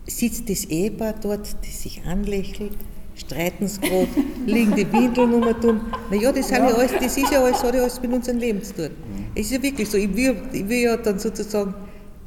Sitzt 0.05 0.49
das 0.49 0.65
Ehepaar 0.65 1.15
dort, 1.21 1.55
das 1.61 1.81
sich 1.81 2.01
anlächelt, 2.05 2.73
streiten 3.15 3.67
sie 3.67 3.81
gerade, 3.81 4.07
liegen 4.45 4.75
die 4.75 4.91
Windeln 4.91 5.33
um 5.33 5.43
und 5.43 5.65
um. 5.65 5.81
Naja, 6.09 6.31
das, 6.31 6.49
ja. 6.49 6.57
Ja 6.57 6.75
alles, 6.75 6.91
das 6.99 7.17
ist 7.17 7.31
ja 7.31 7.43
alles, 7.43 7.63
hat 7.63 7.75
ja 7.75 7.81
alles 7.81 8.01
mit 8.01 8.11
unserem 8.11 8.37
Leben 8.37 8.61
zu 8.63 8.73
tun. 8.73 8.89
Es 9.35 9.45
ist 9.45 9.51
ja 9.51 9.61
wirklich 9.61 9.89
so, 9.89 9.97
ich 9.97 10.13
will, 10.15 10.35
ich 10.51 10.67
will 10.67 10.79
ja 10.79 10.97
dann 10.97 11.19
sozusagen, 11.19 11.73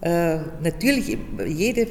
äh, 0.00 0.38
natürlich, 0.62 1.18
jede, 1.46 1.88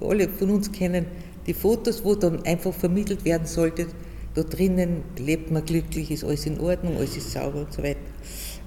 alle 0.00 0.28
von 0.28 0.50
uns 0.50 0.70
kennen 0.70 1.06
die 1.48 1.54
Fotos, 1.54 2.04
wo 2.04 2.14
dann 2.14 2.44
einfach 2.44 2.72
vermittelt 2.72 3.24
werden 3.24 3.46
sollte, 3.46 3.88
da 4.34 4.42
drinnen 4.42 5.02
lebt 5.16 5.50
man 5.50 5.64
glücklich, 5.64 6.10
ist 6.10 6.22
alles 6.22 6.46
in 6.46 6.60
Ordnung, 6.60 6.96
alles 6.96 7.16
ist 7.16 7.32
sauber 7.32 7.62
und 7.62 7.72
so 7.72 7.82
weiter. 7.82 7.98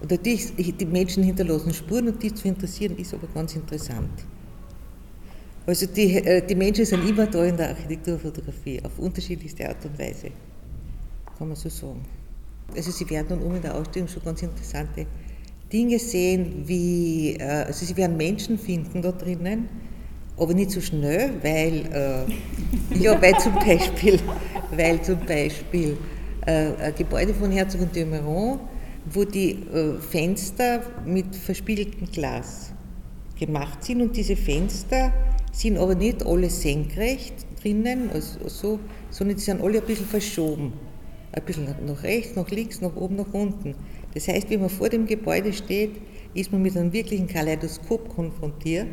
Und 0.01 0.11
natürlich, 0.11 0.51
die 0.57 0.85
Menschen 0.85 1.23
hinterlassen 1.23 1.73
Spuren 1.73 2.07
und 2.09 2.21
die 2.21 2.33
zu 2.33 2.47
interessieren, 2.47 2.97
ist 2.97 3.13
aber 3.13 3.27
ganz 3.33 3.55
interessant. 3.55 4.09
Also 5.65 5.85
die, 5.85 6.15
äh, 6.15 6.45
die 6.45 6.55
Menschen 6.55 6.85
sind 6.85 7.07
immer 7.07 7.27
da 7.27 7.45
in 7.45 7.55
der 7.55 7.69
Architekturfotografie, 7.69 8.81
auf 8.83 8.97
unterschiedlichste 8.97 9.69
Art 9.69 9.85
und 9.85 9.97
Weise, 9.97 10.31
kann 11.37 11.47
man 11.47 11.55
so 11.55 11.69
sagen. 11.69 12.01
Also 12.75 12.89
Sie 12.89 13.07
werden 13.09 13.27
dann 13.29 13.41
um 13.41 13.55
in 13.55 13.61
der 13.61 13.75
Ausstellung 13.75 14.07
schon 14.07 14.23
ganz 14.23 14.41
interessante 14.41 15.05
Dinge 15.71 15.99
sehen, 15.99 16.63
wie, 16.65 17.35
äh, 17.35 17.43
also 17.43 17.85
Sie 17.85 17.95
werden 17.95 18.17
Menschen 18.17 18.57
finden 18.57 19.03
da 19.03 19.11
drinnen, 19.11 19.69
aber 20.41 20.55
nicht 20.55 20.71
so 20.71 20.81
schnell, 20.81 21.33
weil, 21.43 21.85
äh, 21.93 22.99
ja, 22.99 23.21
weil 23.21 23.37
zum 23.37 23.53
Beispiel, 23.53 24.19
weil 24.75 24.99
zum 25.03 25.19
Beispiel 25.19 25.95
äh, 26.47 26.73
ein 26.81 26.95
Gebäude 26.97 27.31
von 27.35 27.51
Herzog 27.51 27.81
und 27.81 27.95
de 27.95 28.07
wo 29.13 29.23
die 29.23 29.51
äh, 29.51 29.99
Fenster 29.99 30.81
mit 31.05 31.35
verspiegeltem 31.35 32.07
Glas 32.11 32.71
gemacht 33.39 33.83
sind 33.83 34.01
und 34.01 34.17
diese 34.17 34.35
Fenster 34.35 35.13
sind 35.51 35.77
aber 35.77 35.93
nicht 35.93 36.25
alle 36.25 36.49
senkrecht 36.49 37.33
drinnen, 37.61 38.09
also 38.11 38.47
so, 38.47 38.79
sondern 39.11 39.37
die 39.37 39.43
sind 39.43 39.61
alle 39.61 39.79
ein 39.79 39.85
bisschen 39.85 40.07
verschoben. 40.07 40.73
Ein 41.33 41.43
bisschen 41.43 41.67
nach 41.85 42.03
rechts, 42.03 42.35
nach 42.35 42.49
links, 42.49 42.81
nach 42.81 42.95
oben, 42.95 43.15
nach 43.15 43.31
unten. 43.31 43.75
Das 44.15 44.27
heißt, 44.27 44.49
wenn 44.49 44.61
man 44.61 44.69
vor 44.69 44.89
dem 44.89 45.05
Gebäude 45.05 45.53
steht, 45.53 45.91
ist 46.33 46.51
man 46.51 46.63
mit 46.63 46.75
einem 46.75 46.91
wirklichen 46.93 47.27
Kaleidoskop 47.27 48.09
konfrontiert 48.09 48.87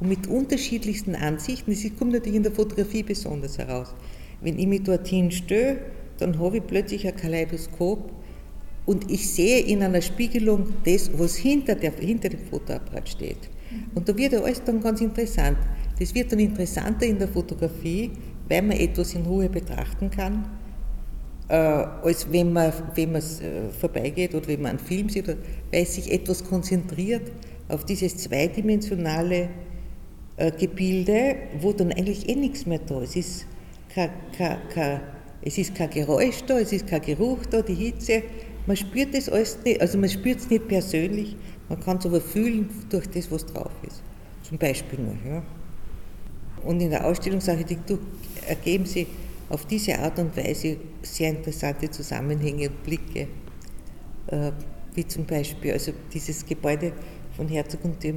und 0.00 0.08
mit 0.08 0.26
unterschiedlichsten 0.26 1.14
Ansichten. 1.14 1.70
Das 1.70 1.82
kommt 1.98 2.12
natürlich 2.12 2.36
in 2.36 2.42
der 2.42 2.52
Fotografie 2.52 3.02
besonders 3.02 3.58
heraus. 3.58 3.94
Wenn 4.40 4.58
ich 4.58 4.66
mich 4.66 4.82
dorthin 4.82 5.30
störe, 5.30 5.78
dann 6.18 6.38
habe 6.38 6.58
ich 6.58 6.66
plötzlich 6.66 7.06
ein 7.06 7.16
Kaleidoskop 7.16 8.10
und 8.86 9.10
ich 9.10 9.30
sehe 9.30 9.60
in 9.60 9.82
einer 9.82 10.02
Spiegelung 10.02 10.66
das, 10.84 11.10
was 11.16 11.36
hinter, 11.36 11.74
der, 11.74 11.92
hinter 11.92 12.28
dem 12.28 12.40
Fotoapparat 12.40 13.08
steht. 13.08 13.50
Und 13.94 14.08
da 14.08 14.16
wird 14.16 14.32
ja 14.34 14.40
alles 14.40 14.62
dann 14.62 14.80
ganz 14.80 15.00
interessant. 15.00 15.56
Das 15.98 16.14
wird 16.14 16.32
dann 16.32 16.40
interessanter 16.40 17.06
in 17.06 17.18
der 17.18 17.28
Fotografie, 17.28 18.10
weil 18.48 18.62
man 18.62 18.76
etwas 18.76 19.14
in 19.14 19.24
Ruhe 19.24 19.48
betrachten 19.48 20.10
kann, 20.10 20.44
äh, 21.48 21.54
als 21.54 22.30
wenn 22.30 22.52
man, 22.52 22.72
wenn 22.94 23.12
man 23.12 23.22
äh, 23.22 23.70
vorbeigeht 23.78 24.34
oder 24.34 24.48
wenn 24.48 24.62
man 24.62 24.70
einen 24.72 24.78
Film 24.78 25.08
sieht, 25.08 25.28
oder, 25.28 25.38
weil 25.72 25.86
sich 25.86 26.12
etwas 26.12 26.44
konzentriert 26.44 27.32
auf 27.68 27.84
dieses 27.84 28.16
zweidimensionale 28.18 29.48
äh, 30.36 30.50
Gebilde, 30.50 31.36
wo 31.60 31.72
dann 31.72 31.92
eigentlich 31.92 32.28
eh 32.28 32.34
nichts 32.34 32.66
mehr 32.66 32.80
da 32.80 33.00
ist. 33.02 33.10
Es 33.10 33.16
ist 33.16 33.46
kein, 33.94 34.10
kein, 34.36 34.58
kein, 34.68 35.00
es 35.42 35.58
ist 35.58 35.74
kein 35.74 35.90
Geräusch 35.90 36.42
da, 36.46 36.58
es 36.58 36.72
ist 36.72 36.86
kein 36.86 37.02
Geruch 37.02 37.46
da, 37.46 37.62
die 37.62 37.74
Hitze. 37.74 38.22
Man 38.66 38.76
spürt 38.76 39.14
das 39.14 39.28
alles 39.28 39.58
nicht, 39.64 39.80
also 39.80 39.98
man 39.98 40.08
spürt 40.08 40.38
es 40.38 40.50
nicht 40.50 40.66
persönlich, 40.68 41.36
man 41.68 41.80
kann 41.80 41.98
es 41.98 42.06
aber 42.06 42.20
fühlen 42.20 42.68
durch 42.88 43.06
das, 43.08 43.30
was 43.30 43.44
drauf 43.46 43.72
ist. 43.86 44.02
Zum 44.42 44.58
Beispiel 44.58 44.98
nur. 44.98 45.16
Ja. 45.26 45.42
Und 46.64 46.80
in 46.80 46.90
der 46.90 47.06
Ausstellungsarchitektur 47.06 47.98
ergeben 48.48 48.86
sich 48.86 49.06
auf 49.50 49.66
diese 49.66 49.98
Art 49.98 50.18
und 50.18 50.36
Weise 50.36 50.78
sehr 51.02 51.30
interessante 51.30 51.90
Zusammenhänge 51.90 52.70
und 52.70 52.82
Blicke. 52.82 53.28
Äh, 54.28 54.52
wie 54.94 55.06
zum 55.06 55.26
Beispiel 55.26 55.72
also 55.72 55.92
dieses 56.12 56.46
Gebäude 56.46 56.92
von 57.36 57.48
Herzog 57.48 57.84
und 57.84 58.02
de 58.02 58.12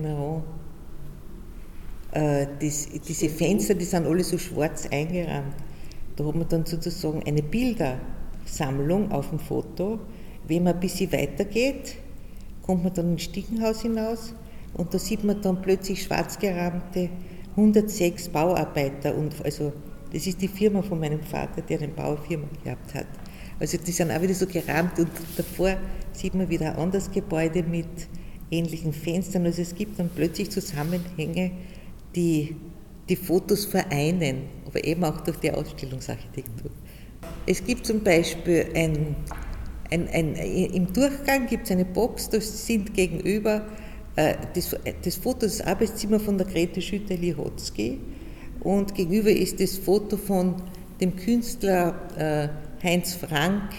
äh, 2.18 2.48
das, 2.60 2.88
diese 3.08 3.30
Fenster, 3.30 3.76
die 3.76 3.86
sind 3.86 4.08
alle 4.08 4.24
so 4.24 4.38
schwarz 4.38 4.88
eingerahmt. 4.92 5.54
Da 6.16 6.26
hat 6.26 6.36
man 6.36 6.48
dann 6.50 6.66
sozusagen 6.66 7.22
eine 7.24 7.44
Bildersammlung 7.44 9.12
auf 9.12 9.30
dem 9.30 9.40
Foto. 9.40 10.00
Wenn 10.48 10.64
man 10.64 10.74
ein 10.74 10.80
bisschen 10.80 11.12
weitergeht, 11.12 11.96
kommt 12.64 12.84
man 12.84 12.94
dann 12.94 13.12
ins 13.12 13.24
Stickenhaus 13.24 13.84
hinaus 13.84 14.34
Und 14.74 14.94
da 14.94 15.00
sieht 15.00 15.24
man 15.24 15.42
dann 15.42 15.62
plötzlich 15.62 16.02
schwarz 16.02 16.40
gerahmte 16.40 17.10
106 17.56 18.30
Bauarbeiter. 18.30 19.16
Und 19.16 19.36
also, 19.46 19.72
das 20.12 20.26
ist 20.26 20.42
die 20.42 20.48
Firma 20.48 20.82
von 20.82 21.00
meinem 21.00 21.22
Vater, 21.22 21.62
der 21.62 21.78
eine 21.80 21.90
Baufirma 21.90 22.48
gehabt 22.64 22.96
hat. 22.96 23.08
Also 23.60 23.78
die 23.78 23.92
sind 23.92 24.12
auch 24.12 24.22
wieder 24.22 24.34
so 24.34 24.48
gerahmt 24.48 25.00
und 25.00 25.10
davor 25.36 25.78
sieht 26.14 26.34
man 26.36 26.50
wieder 26.50 26.72
ein 26.72 26.78
anderes 26.78 27.12
Gebäude 27.12 27.64
mit 27.64 27.88
ähnlichen 28.52 28.94
Fenstern. 28.94 29.46
Also 29.46 29.62
es 29.62 29.76
gibt 29.76 30.00
dann 30.00 30.10
plötzlich 30.16 30.52
Zusammenhänge, 30.52 31.52
die 32.18 32.56
die 33.10 33.16
Fotos 33.16 33.66
vereinen, 33.66 34.44
aber 34.66 34.84
eben 34.84 35.04
auch 35.04 35.22
durch 35.22 35.38
die 35.38 35.52
Ausstellungsarchitektur. 35.52 36.72
Es 37.46 37.64
gibt 37.64 37.86
zum 37.86 38.04
Beispiel 38.04 38.66
ein, 38.76 39.16
ein, 39.90 40.08
ein 40.10 40.36
im 40.36 40.92
Durchgang 40.92 41.48
gibt 41.48 41.66
es 41.66 41.72
eine 41.72 41.86
Box, 41.86 42.30
da 42.30 42.42
sind 42.42 42.94
gegenüber 42.94 43.66
äh, 44.16 44.36
das, 44.54 44.76
das 45.04 45.16
Foto 45.16 45.42
des 45.42 45.62
Arbeitszimmers 45.62 46.22
von 46.22 46.38
der 46.38 46.48
Grete 46.48 46.82
Schütter-Lihotzky 46.82 48.00
und 48.62 48.94
gegenüber 48.94 49.30
ist 49.30 49.60
das 49.60 49.78
Foto 49.78 50.18
von 50.18 50.56
dem 51.00 51.16
Künstler 51.16 51.96
äh, 52.18 52.86
Heinz 52.86 53.16
Frank 53.16 53.72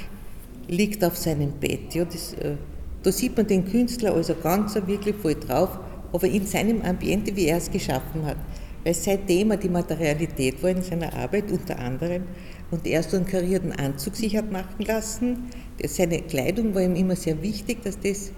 liegt 0.69 1.05
auf 1.05 1.17
seinem 1.17 1.53
Bett. 1.53 1.95
Ja, 1.95 2.05
das, 2.05 2.33
äh, 2.35 2.57
da 3.03 3.13
sieht 3.13 3.37
man 3.37 3.47
den 3.47 3.65
Künstler 3.67 4.15
also 4.15 4.35
ganz 4.35 4.75
wirklich 4.75 5.17
voll 5.17 5.35
drauf, 5.35 5.79
aber 6.13 6.27
in 6.27 6.47
seinem 6.47 6.83
Ambiente, 6.83 7.35
wie 7.37 7.47
er 7.47 7.59
es 7.59 7.71
geschaffen 7.71 8.25
hat. 8.25 8.37
Weil 8.85 8.95
sein 8.95 9.27
Thema 9.27 9.57
die 9.57 9.69
Materialität 9.69 10.63
war 10.63 10.71
in 10.71 10.83
seiner 10.83 11.13
Arbeit 11.13 11.51
unter 11.51 11.79
anderem 11.79 12.25
und 12.71 12.87
er 12.87 13.03
so 13.03 13.17
einen 13.17 13.27
karierten 13.27 13.73
Anzug 13.73 14.17
sich 14.17 14.37
hat 14.37 14.51
machen 14.53 14.85
lassen. 14.85 15.51
Seine 15.85 16.21
Kleidung 16.23 16.75
war 16.75 16.83
ihm 16.83 16.95
immer 16.95 17.17
sehr 17.17 17.43
wichtig, 17.43 17.83
dass 17.83 17.99
das 17.99 18.33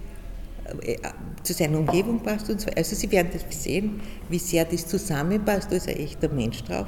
äh, 0.83 0.97
zu 1.43 1.53
seiner 1.53 1.79
Umgebung 1.79 2.21
passt 2.21 2.49
und 2.51 2.61
so. 2.61 2.71
Also 2.77 2.95
Sie 2.95 3.11
werden 3.11 3.29
das 3.33 3.45
sehen, 3.63 4.01
wie 4.29 4.39
sehr 4.39 4.65
das 4.65 4.87
zusammenpasst, 4.87 5.71
da 5.71 5.77
ist 5.77 5.89
ein 5.89 5.97
echter 5.97 6.29
Mensch 6.29 6.63
drauf. 6.65 6.87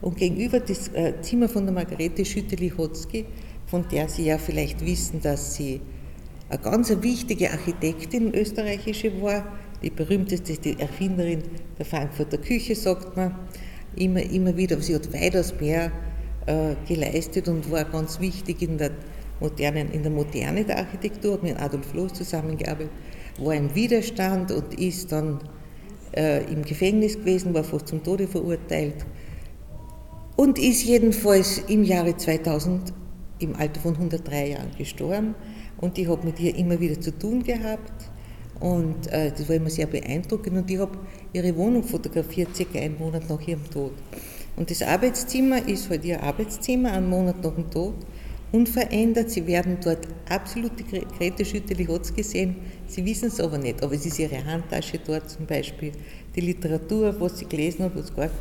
Und 0.00 0.16
gegenüber 0.16 0.60
das 0.60 0.88
äh, 0.88 1.14
Zimmer 1.22 1.48
von 1.48 1.64
der 1.64 1.74
Margarete 1.74 2.24
Schütte-Lichotzky, 2.24 3.24
von 3.66 3.86
der 3.90 4.08
Sie 4.08 4.26
ja 4.26 4.38
vielleicht 4.38 4.84
wissen, 4.84 5.20
dass 5.20 5.54
sie 5.54 5.80
eine 6.48 6.58
ganz 6.58 6.90
wichtige 7.00 7.50
Architektin 7.50 8.34
österreichische 8.34 9.20
war, 9.22 9.44
die 9.84 9.90
berühmteste, 9.90 10.54
die 10.54 10.80
Erfinderin 10.80 11.42
der 11.78 11.84
Frankfurter 11.84 12.38
Küche, 12.38 12.74
sagt 12.74 13.16
man. 13.16 13.34
Immer, 13.96 14.22
immer 14.22 14.56
wieder. 14.56 14.80
Sie 14.80 14.94
hat 14.94 15.12
weitaus 15.12 15.54
mehr 15.60 15.92
äh, 16.46 16.74
geleistet 16.88 17.46
und 17.48 17.70
war 17.70 17.84
ganz 17.84 18.18
wichtig 18.18 18.62
in 18.62 18.78
der 18.78 18.90
modernen, 19.40 19.92
in 19.92 20.02
der 20.02 20.10
Moderne 20.10 20.64
der 20.64 20.78
Architektur, 20.78 21.34
hat 21.34 21.42
mit 21.42 21.60
Adolf 21.60 21.92
Loos 21.92 22.14
zusammengearbeitet, 22.14 22.90
war 23.38 23.54
im 23.54 23.72
Widerstand 23.74 24.50
und 24.50 24.80
ist 24.80 25.12
dann 25.12 25.38
äh, 26.16 26.42
im 26.52 26.62
Gefängnis 26.62 27.14
gewesen, 27.14 27.54
war 27.54 27.62
fast 27.62 27.88
zum 27.88 28.02
Tode 28.02 28.26
verurteilt 28.26 29.06
und 30.36 30.58
ist 30.58 30.84
jedenfalls 30.84 31.58
im 31.68 31.84
Jahre 31.84 32.16
2000 32.16 32.92
im 33.40 33.54
Alter 33.56 33.80
von 33.80 33.94
103 33.94 34.48
Jahren 34.48 34.70
gestorben. 34.76 35.34
Und 35.78 35.98
ich 35.98 36.08
habe 36.08 36.24
mit 36.24 36.40
ihr 36.40 36.56
immer 36.56 36.80
wieder 36.80 37.00
zu 37.00 37.16
tun 37.16 37.42
gehabt 37.42 38.13
und 38.60 39.06
äh, 39.12 39.30
das 39.30 39.48
war 39.48 39.56
immer 39.56 39.70
sehr 39.70 39.86
beeindruckend 39.86 40.56
und 40.56 40.70
ich 40.70 40.78
habe 40.78 40.98
ihre 41.32 41.54
Wohnung 41.56 41.82
fotografiert, 41.82 42.54
circa 42.54 42.78
einen 42.78 42.98
Monat 42.98 43.28
nach 43.28 43.40
ihrem 43.46 43.68
Tod. 43.70 43.92
Und 44.56 44.70
das 44.70 44.82
Arbeitszimmer 44.82 45.66
ist 45.68 45.90
halt 45.90 46.04
ihr 46.04 46.22
Arbeitszimmer, 46.22 46.92
einen 46.92 47.08
Monat 47.08 47.42
nach 47.42 47.54
dem 47.54 47.70
Tod, 47.70 47.94
unverändert. 48.52 49.30
Sie 49.30 49.46
werden 49.46 49.78
dort 49.82 50.06
absolute 50.28 50.84
Grete 50.84 51.44
Schütte-Lihotzky 51.44 52.22
sehen. 52.22 52.56
Sie 52.86 53.04
wissen 53.04 53.26
es 53.26 53.40
aber 53.40 53.58
nicht, 53.58 53.82
aber 53.82 53.94
es 53.94 54.06
ist 54.06 54.18
ihre 54.18 54.44
Handtasche 54.44 55.00
dort 55.04 55.28
zum 55.28 55.46
Beispiel, 55.46 55.90
die 56.36 56.40
Literatur, 56.40 57.20
was 57.20 57.38
sie 57.38 57.46
gelesen 57.46 57.84
hat, 57.84 57.96
was 57.96 58.14
gar 58.14 58.26
nicht. 58.26 58.34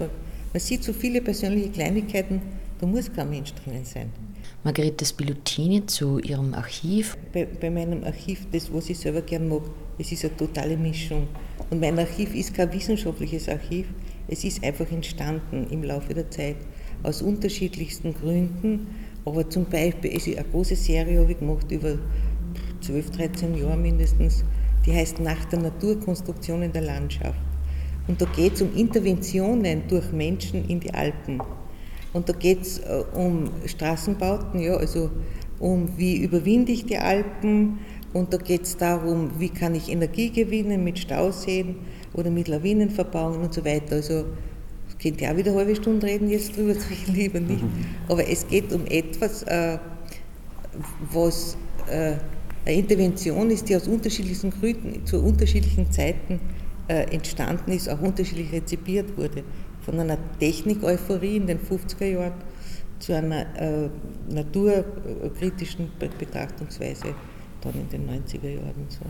Man 0.53 0.60
sieht 0.60 0.84
so 0.84 0.93
viele 0.93 1.20
persönliche 1.22 1.70
Kleinigkeiten, 1.70 2.41
da 2.79 2.86
muss 2.86 3.12
kein 3.12 3.29
Mensch 3.32 3.53
drinnen 3.55 3.86
sein. 3.86 4.12
Margarete 4.65 5.03
Spilutini 5.03 5.86
zu 5.88 6.20
ihrem 6.20 6.53
Archiv. 6.53 7.17
Bei, 7.34 7.46
bei, 7.46 7.70
meinem 7.70 8.01
Archiv, 8.05 8.48
das, 8.50 8.74
was 8.74 8.89
ich 8.89 8.98
selber 8.98 9.22
gern 9.22 9.50
mag, 9.50 9.63
es 9.98 10.13
ist 10.13 10.24
eine 10.24 10.38
totale 10.38 10.77
Mischung. 10.77 11.28
Und 11.69 11.82
mein 11.82 11.99
Archiv 11.99 12.34
ist 12.34 12.54
kein 12.54 12.71
wissenschaftliches 12.71 13.49
Archiv, 13.49 13.88
es 14.30 14.45
ist 14.45 14.63
einfach 14.63 14.89
entstanden 14.89 15.67
im 15.69 15.84
Laufe 15.84 16.13
der 16.13 16.32
Zeit 16.32 16.56
aus 17.04 17.21
unterschiedlichsten 17.21 18.13
Gründen. 18.13 18.88
Aber 19.26 19.49
zum 19.49 19.65
Beispiel, 19.65 20.13
ist 20.13 20.28
eine 20.28 20.45
große 20.49 20.78
Serie 20.78 21.19
habe 21.19 21.34
ich 21.34 21.39
gemacht 21.39 21.69
über 21.69 21.97
12, 22.80 23.12
13 23.12 23.58
Jahre 23.58 23.76
mindestens, 23.76 24.45
die 24.86 24.93
heißt 24.93 25.19
Nach 25.19 25.43
der 25.43 25.60
Naturkonstruktion 25.60 26.62
in 26.62 26.71
der 26.71 26.84
Landschaft. 26.84 27.39
Und 28.08 28.21
da 28.21 28.26
geht 28.34 28.54
es 28.54 28.62
um 28.62 28.73
Interventionen 28.78 29.84
durch 29.89 30.10
Menschen 30.13 30.69
in 30.69 30.80
die 30.80 30.93
Alpen. 30.93 31.41
Und 32.13 32.30
da 32.30 32.34
geht 32.34 32.62
es 32.62 32.80
äh, 32.80 33.04
um 33.15 33.49
Straßenbauten, 33.65 34.60
ja, 34.62 34.76
also 34.76 35.10
um 35.60 35.97
wie 35.97 36.17
überwinde 36.17 36.71
ich 36.71 36.86
die 36.86 36.97
Alpen. 36.97 37.80
Und 38.13 38.32
da 38.32 38.38
geht 38.38 38.63
es 38.63 38.78
darum, 38.78 39.32
wie 39.39 39.49
kann 39.49 39.73
ich 39.73 39.89
Energie 39.89 40.30
gewinnen 40.30 40.84
mit 40.84 40.99
Stauseen 40.99 41.76
oder 42.13 42.30
mit 42.30 42.47
Lawinenverbauungen 42.47 43.41
und 43.41 43.54
so 43.54 43.65
weiter. 43.65 43.95
Also 43.95 44.26
das 44.86 44.97
könnt 45.02 45.19
ihr 45.19 45.32
auch 45.32 45.38
wieder 45.38 45.49
eine 45.49 45.62
halbe 45.62 45.76
Stunde 45.76 46.06
reden 46.06 46.30
jetzt 46.30 46.56
drüber, 46.56 46.76
das 46.76 46.84
ich 46.91 47.08
lieber 47.08 47.39
nicht. 47.39 47.63
Aber 48.08 48.28
es 48.28 48.47
geht 48.47 48.71
um 48.71 48.86
etwas, 48.86 49.41
äh, 49.43 49.80
was 51.12 51.58
äh, 51.89 52.13
eine 52.65 52.78
Intervention 52.78 53.49
ist, 53.49 53.67
die 53.67 53.76
aus 53.76 53.88
unterschiedlichen 53.88 54.52
Gründen 54.52 55.06
zu 55.06 55.19
unterschiedlichen 55.19 55.91
Zeiten 55.91 56.39
entstanden 56.86 57.71
ist, 57.71 57.88
auch 57.88 58.02
unterschiedlich 58.02 58.52
rezipiert 58.52 59.17
wurde 59.17 59.41
von 59.84 60.00
einer 60.00 60.17
Technik-Euphorie 60.39 61.38
in 61.38 61.48
den 61.48 61.60
50er 61.60 62.06
Jahren 62.06 62.34
zu 63.00 63.13
einer 63.13 63.41
äh, 63.60 63.89
naturkritischen 64.30 65.91
Betrachtungsweise 66.00 67.13
dann 67.62 67.74
in 67.74 67.89
den 67.89 68.10
90er 68.10 68.50
Jahren 68.50 68.86
so. 68.89 69.06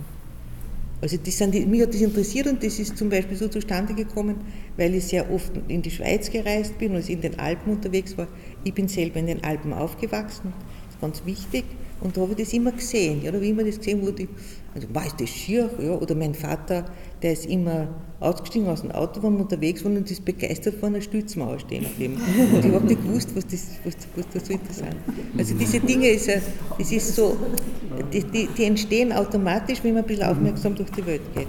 Also 1.01 1.17
das 1.17 1.37
sind 1.37 1.53
die, 1.53 1.65
mich 1.65 1.81
hat 1.81 1.93
das 1.93 1.99
interessiert 1.99 2.47
und 2.47 2.63
das 2.63 2.79
ist 2.79 2.97
zum 2.97 3.09
Beispiel 3.09 3.35
so 3.35 3.49
zustande 3.49 3.93
gekommen, 3.93 4.37
weil 4.77 4.95
ich 4.95 5.03
sehr 5.03 5.29
oft 5.29 5.51
in 5.67 5.81
die 5.81 5.91
Schweiz 5.91 6.31
gereist 6.31 6.77
bin 6.77 6.95
und 6.95 7.09
in 7.09 7.19
den 7.19 7.37
Alpen 7.39 7.73
unterwegs 7.73 8.17
war. 8.17 8.27
Ich 8.63 8.73
bin 8.73 8.87
selber 8.87 9.19
in 9.19 9.27
den 9.27 9.43
Alpen 9.43 9.73
aufgewachsen, 9.73 10.53
das 10.85 10.95
ist 10.95 11.01
ganz 11.01 11.25
wichtig. 11.25 11.65
Und 11.99 12.17
da 12.17 12.21
habe 12.21 12.31
ich 12.31 12.37
das 12.37 12.53
immer 12.53 12.71
gesehen. 12.71 13.25
Habe 13.25 13.37
ich 13.39 13.49
immer 13.49 13.63
das 13.63 13.77
gesehen, 13.77 14.15
die, 14.15 14.27
also 14.73 14.87
war 14.93 15.05
ist 15.05 15.19
das 15.19 15.29
schier? 15.29 15.69
Ja, 15.81 15.91
oder 15.95 16.15
mein 16.15 16.33
Vater, 16.33 16.85
der 17.23 17.31
ist 17.31 17.45
immer 17.45 17.87
ausgestiegen 18.19 18.67
aus 18.67 18.81
dem 18.81 18.91
Auto, 18.91 19.21
wir 19.21 19.29
unterwegs 19.29 19.83
waren 19.83 19.97
und 19.97 20.11
ist 20.11 20.23
begeistert 20.23 20.75
vor 20.75 20.89
einer 20.89 21.01
Stützmauer 21.01 21.59
stehen 21.59 21.83
geblieben. 21.83 22.21
Und 22.53 22.65
ich 22.65 22.73
habe 22.73 22.85
nicht 22.85 23.01
gewusst, 23.01 23.35
was 23.35 23.47
das, 23.47 23.67
was, 23.83 23.95
was 24.15 24.25
das 24.33 24.47
so 24.47 24.53
interessant 24.53 24.95
ist. 25.07 25.39
Also 25.39 25.55
diese 25.55 25.79
Dinge, 25.79 26.07
ist, 26.09 26.29
es 26.77 26.91
ist 26.91 27.15
so, 27.15 27.37
die, 28.11 28.23
die, 28.23 28.47
die, 28.57 28.63
entstehen 28.65 29.13
automatisch, 29.13 29.83
wenn 29.83 29.93
man 29.93 30.03
ein 30.03 30.07
bisschen 30.07 30.25
aufmerksam 30.25 30.75
durch 30.75 30.89
die 30.91 31.05
Welt 31.05 31.21
geht. 31.33 31.47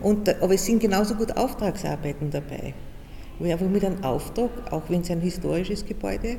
Und, 0.00 0.28
aber 0.42 0.54
es 0.54 0.64
sind 0.64 0.80
genauso 0.80 1.14
gut 1.14 1.36
Auftragsarbeiten 1.36 2.30
dabei. 2.30 2.74
Wo 3.38 3.44
ich 3.44 3.52
einfach 3.52 3.68
mit 3.68 3.84
einem 3.84 4.02
Auftrag, 4.04 4.50
auch 4.70 4.82
wenn 4.88 5.00
es 5.00 5.10
ein 5.10 5.20
historisches 5.20 5.84
Gebäude 5.84 6.38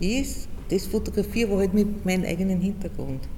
ist, 0.00 0.48
das 0.70 0.86
fotografiere, 0.86 1.50
aber 1.52 1.60
halt 1.60 1.74
mit 1.74 2.04
meinem 2.04 2.24
eigenen 2.24 2.60
Hintergrund. 2.60 3.28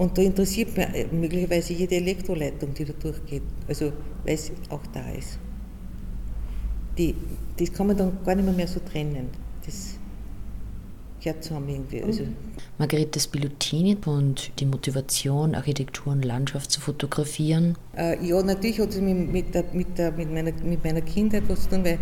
Und 0.00 0.16
da 0.16 0.22
interessiert 0.22 0.74
mich 0.74 0.86
äh, 0.94 1.06
möglicherweise 1.12 1.74
jede 1.74 1.96
Elektroleitung, 1.96 2.72
die 2.72 2.86
da 2.86 2.94
durchgeht, 2.94 3.42
also 3.68 3.92
weil 4.24 4.34
es 4.34 4.50
auch 4.70 4.80
da 4.94 5.10
ist. 5.10 5.38
Die, 6.96 7.14
das 7.58 7.70
kann 7.70 7.88
man 7.88 7.98
dann 7.98 8.16
gar 8.24 8.34
nicht 8.34 8.46
mehr, 8.46 8.54
mehr 8.54 8.66
so 8.66 8.80
trennen. 8.80 9.28
Das 9.66 9.96
gehört 11.22 11.44
zusammen 11.44 11.68
irgendwie. 11.68 12.02
Also. 12.02 12.24
Margarete 12.78 13.20
Spilutini 13.20 13.94
und 14.06 14.50
die 14.58 14.64
Motivation, 14.64 15.54
Architektur 15.54 16.14
und 16.14 16.24
Landschaft 16.24 16.70
zu 16.70 16.80
fotografieren? 16.80 17.76
Äh, 17.94 18.26
ja, 18.26 18.42
natürlich 18.42 18.80
hat 18.80 18.88
es 18.88 19.02
mit, 19.02 19.30
mit, 19.30 19.54
der, 19.54 19.64
mit, 19.74 19.98
der, 19.98 20.12
mit, 20.12 20.32
meiner, 20.32 20.52
mit 20.64 20.82
meiner 20.82 21.02
Kindheit 21.02 21.42
was 21.46 21.64
zu 21.64 21.68
tun, 21.76 21.84
weil 21.84 21.98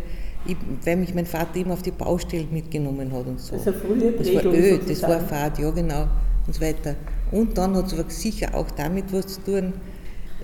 ich, 0.47 0.57
weil 0.85 0.99
mich 0.99 1.13
mein 1.17 1.27
Vater 1.27 1.57
immer 1.57 1.75
auf 1.75 1.83
die 1.83 1.91
Baustellen 1.91 2.47
mitgenommen 2.53 3.11
hat 3.11 3.27
und 3.27 3.41
so. 3.41 3.57
Das, 3.57 3.67
ist 3.67 3.85
eine 3.85 4.13
das 4.13 4.35
war 4.35 4.45
öd, 4.55 4.89
das 4.89 5.03
war 5.03 5.19
Fahrt, 5.19 5.59
ja 5.59 5.69
genau 5.73 6.07
und 6.47 6.55
so 6.55 6.61
weiter. 6.61 6.95
Und 7.31 7.57
dann 7.59 7.77
hat 7.77 7.93
es 7.93 8.21
sicher 8.21 8.55
auch 8.55 8.71
damit 8.71 9.13
was 9.13 9.27
zu 9.27 9.43
tun, 9.43 9.73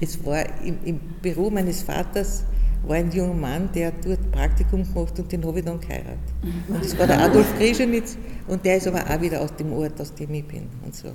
es 0.01 0.25
war 0.25 0.45
im, 0.65 0.79
im 0.85 1.01
Büro 1.23 1.51
meines 1.51 1.83
Vaters 1.83 2.45
war 2.87 2.97
ein 2.97 3.11
junger 3.11 3.35
Mann, 3.35 3.71
der 3.75 3.93
dort 3.93 4.31
Praktikum 4.31 4.83
gemacht 4.83 5.19
und 5.19 5.33
den 5.33 5.45
habe 5.47 5.59
ich 5.59 5.65
dann 5.65 5.81
geheiratet. 5.81 6.19
Und 6.69 6.85
das 6.85 6.99
war 6.99 7.07
der 7.07 7.21
Adolf 7.21 7.47
Grischenitz 7.59 8.17
und 8.47 8.65
der 8.65 8.77
ist 8.77 8.87
aber 8.87 9.09
auch 9.09 9.21
wieder 9.21 9.41
aus 9.41 9.55
dem 9.57 9.73
Ort, 9.73 10.01
aus 10.01 10.15
dem 10.15 10.35
ich 10.35 10.45
bin 10.45 10.69
und 10.85 10.95
so. 10.95 11.09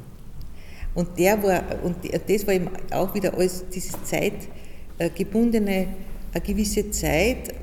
Und 0.95 1.17
der 1.17 1.41
war, 1.43 1.63
und 1.84 1.97
das 2.27 2.47
war 2.47 2.53
eben 2.55 2.69
auch 2.91 3.13
wieder 3.13 3.34
alles 3.36 3.65
diese 3.69 3.93
zeitgebundene, 4.03 5.88
eine 6.34 6.43
gewisse 6.43 6.89
Zeit, 6.89 7.53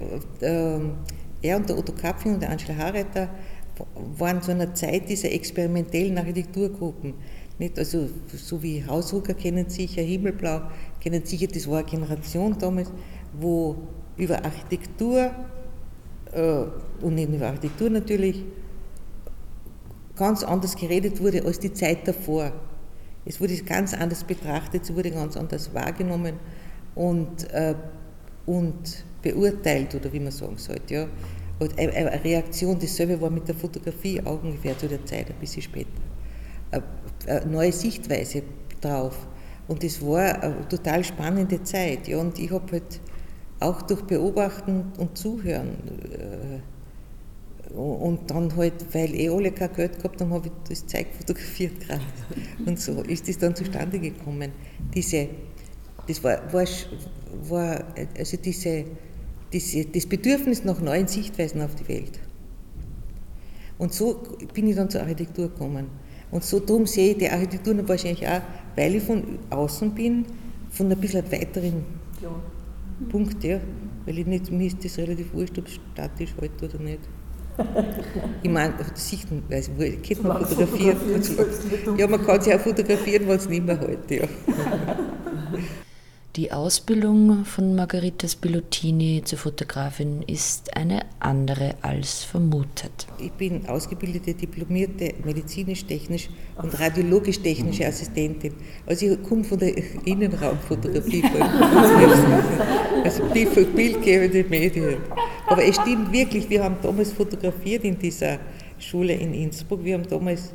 äh, 0.40 0.78
er 1.42 1.56
und 1.56 1.68
der 1.68 1.76
Otto 1.76 1.92
Kapfing 1.92 2.34
und 2.34 2.42
der 2.42 2.50
Angela 2.50 2.76
Harreiter 2.76 3.28
waren 4.16 4.40
zu 4.40 4.52
einer 4.52 4.74
Zeit 4.74 5.08
dieser 5.08 5.30
experimentellen 5.32 6.16
Architekturgruppen. 6.16 7.14
Nicht? 7.58 7.78
Also 7.78 8.08
so 8.34 8.62
wie 8.62 8.84
Hausrucker 8.84 9.34
kennen 9.34 9.68
sicher, 9.68 10.02
Himmelblau 10.02 10.62
kennen 11.00 11.24
sicher, 11.24 11.46
das 11.46 11.68
war 11.68 11.78
eine 11.78 11.86
Generation 11.86 12.56
damals, 12.58 12.90
wo 13.38 13.76
über 14.16 14.44
Architektur 14.44 15.30
äh, 16.32 16.64
und 17.00 17.14
nicht 17.14 17.28
über 17.32 17.46
Architektur 17.46 17.90
natürlich 17.90 18.44
ganz 20.16 20.42
anders 20.42 20.76
geredet 20.76 21.20
wurde 21.20 21.44
als 21.44 21.58
die 21.58 21.72
Zeit 21.72 22.06
davor. 22.08 22.52
Es 23.24 23.40
wurde 23.40 23.56
ganz 23.58 23.92
anders 23.92 24.24
betrachtet, 24.24 24.84
es 24.84 24.94
wurde 24.94 25.10
ganz 25.10 25.36
anders 25.36 25.72
wahrgenommen 25.74 26.34
und, 26.94 27.50
äh, 27.52 27.74
und 28.46 29.04
beurteilt, 29.22 29.94
oder 29.94 30.12
wie 30.12 30.20
man 30.20 30.30
sagen 30.32 30.56
sollte. 30.58 30.94
Ja. 30.94 31.08
Und 31.58 31.78
eine 31.78 32.22
Reaktion, 32.22 32.78
dasselbe 32.78 33.20
war 33.20 33.30
mit 33.30 33.48
der 33.48 33.54
Fotografie 33.54 34.20
auch 34.24 34.42
ungefähr 34.42 34.78
zu 34.78 34.88
der 34.88 35.04
Zeit, 35.04 35.30
ein 35.30 35.36
bisschen 35.40 35.62
später. 35.62 35.88
Eine 36.70 37.46
neue 37.46 37.72
Sichtweise 37.72 38.42
drauf. 38.80 39.26
Und 39.68 39.82
das 39.82 40.00
war 40.00 40.42
eine 40.42 40.68
total 40.68 41.02
spannende 41.04 41.62
Zeit. 41.62 42.06
Ja. 42.08 42.18
Und 42.18 42.38
ich 42.38 42.50
habe 42.50 42.72
halt 42.72 43.00
auch 43.60 43.82
durch 43.82 44.02
Beobachten 44.02 44.92
und 44.98 45.16
Zuhören 45.16 45.76
äh, 46.12 46.60
und 47.74 48.30
dann 48.30 48.54
halt, 48.56 48.74
weil 48.94 49.14
eh 49.14 49.28
alle 49.28 49.50
kein 49.50 49.72
Geld 49.74 49.96
gehabt 49.96 50.20
haben, 50.20 50.32
habe 50.32 50.46
ich 50.46 50.52
das 50.68 50.86
Zeug 50.86 51.06
fotografiert 51.18 51.80
gerade. 51.80 52.02
Und 52.64 52.80
so 52.80 53.02
ist 53.02 53.28
das 53.28 53.38
dann 53.38 53.54
zustande 53.54 53.98
gekommen. 53.98 54.52
Diese, 54.94 55.28
das 56.06 56.22
war, 56.22 56.40
war, 56.52 56.64
war 57.48 57.84
also 58.16 58.36
diese, 58.36 58.84
diese, 59.52 59.84
das 59.86 60.06
Bedürfnis 60.06 60.64
nach 60.64 60.80
neuen 60.80 61.08
Sichtweisen 61.08 61.60
auf 61.60 61.74
die 61.74 61.88
Welt. 61.88 62.20
Und 63.78 63.92
so 63.92 64.22
bin 64.54 64.68
ich 64.68 64.76
dann 64.76 64.88
zur 64.88 65.02
Architektur 65.02 65.48
gekommen. 65.48 65.88
Und 66.30 66.44
so 66.44 66.60
darum 66.60 66.86
sehe 66.86 67.12
ich 67.12 67.18
die 67.18 67.28
Architektur 67.28 67.76
wahrscheinlich 67.88 68.26
auch, 68.26 68.40
weil 68.74 68.96
ich 68.96 69.02
von 69.02 69.38
außen 69.50 69.92
bin, 69.92 70.26
von 70.70 70.90
ein 70.90 70.98
bisschen 70.98 71.24
weiteren 71.30 71.84
ja. 72.22 72.30
Punkt, 73.08 73.42
ja. 73.44 73.60
Weil 74.04 74.18
ich 74.18 74.26
nicht, 74.26 74.50
mir 74.50 74.66
ist 74.66 74.84
das 74.84 74.98
relativ 74.98 75.32
wurscht, 75.34 75.58
ob 75.58 75.66
es 75.66 75.78
statisch 75.92 76.34
halt 76.40 76.62
oder 76.62 76.82
nicht. 76.82 77.00
Ich 78.42 78.50
meine, 78.50 78.74
Sichtenweise, 78.94 79.70
könnte 79.72 80.22
man 80.22 80.44
fotografieren. 80.44 80.98
Ja, 81.96 82.06
man 82.06 82.24
kann 82.24 82.40
sich 82.40 82.54
auch 82.54 82.60
fotografieren, 82.60 83.26
wenn 83.26 83.36
es 83.36 83.48
nicht 83.48 83.64
mehr 83.64 83.80
hält, 83.80 84.10
ja. 84.10 84.24
Die 86.36 86.52
Ausbildung 86.52 87.46
von 87.46 87.74
Margarita 87.74 88.28
Spilotini 88.28 89.22
zur 89.24 89.38
Fotografin 89.38 90.20
ist 90.26 90.76
eine 90.76 91.00
andere 91.18 91.76
als 91.80 92.24
vermutet. 92.24 93.06
Ich 93.18 93.32
bin 93.32 93.66
ausgebildete, 93.66 94.34
diplomierte 94.34 95.14
medizinisch-technisch 95.24 96.28
und 96.60 96.78
radiologisch-technische 96.78 97.86
Assistentin. 97.86 98.52
Also 98.84 99.06
ich 99.06 99.22
komme 99.22 99.44
von 99.44 99.58
der 99.58 99.72
Innenraumfotografie, 100.04 101.24
also 103.02 103.24
bildgebende 103.74 104.44
Medien. 104.44 104.98
Aber 105.46 105.64
es 105.64 105.76
stimmt 105.76 106.12
wirklich, 106.12 106.50
wir 106.50 106.62
haben 106.62 106.76
damals 106.82 107.12
fotografiert 107.12 107.82
in 107.84 107.98
dieser 107.98 108.40
Schule 108.78 109.14
in 109.14 109.32
Innsbruck. 109.32 109.82
Wir 109.82 109.94
haben 109.94 110.06
damals 110.06 110.52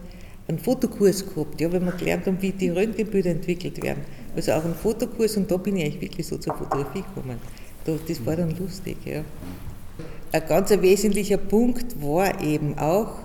einen 0.48 0.60
Fotokurs 0.60 1.26
gehabt, 1.26 1.60
ja, 1.60 1.72
weil 1.72 1.82
wir 1.82 1.94
gelernt 1.94 2.28
haben, 2.28 2.40
wie 2.40 2.52
die 2.52 2.70
Röntgenbilder 2.70 3.32
entwickelt 3.32 3.82
werden. 3.82 4.02
Also 4.36 4.54
auch 4.54 4.64
einen 4.64 4.76
Fotokurs 4.76 5.38
und 5.38 5.50
da 5.52 5.58
bin 5.58 5.78
ich 5.78 5.86
eigentlich 5.86 6.02
wirklich 6.02 6.28
so 6.28 6.38
zur 6.38 6.56
Fotografie 6.56 7.04
gekommen. 7.04 7.38
Das 7.86 8.26
war 8.26 8.36
dann 8.36 8.56
lustig. 8.58 8.98
Ja. 9.06 9.24
Ein 10.32 10.48
ganz 10.48 10.70
wesentlicher 10.70 11.38
Punkt 11.38 12.02
war 12.02 12.42
eben 12.42 12.78
auch 12.78 13.16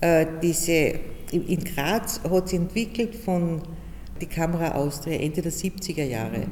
äh, 0.00 0.26
diese, 0.42 1.00
in 1.32 1.64
Graz 1.64 2.20
hat 2.22 2.48
sich 2.48 2.58
entwickelt 2.58 3.14
von 3.14 3.60
die 4.20 4.26
Kamera 4.26 4.72
Austria 4.72 5.18
Ende 5.18 5.42
der 5.42 5.52
70er 5.52 6.04
Jahre. 6.04 6.46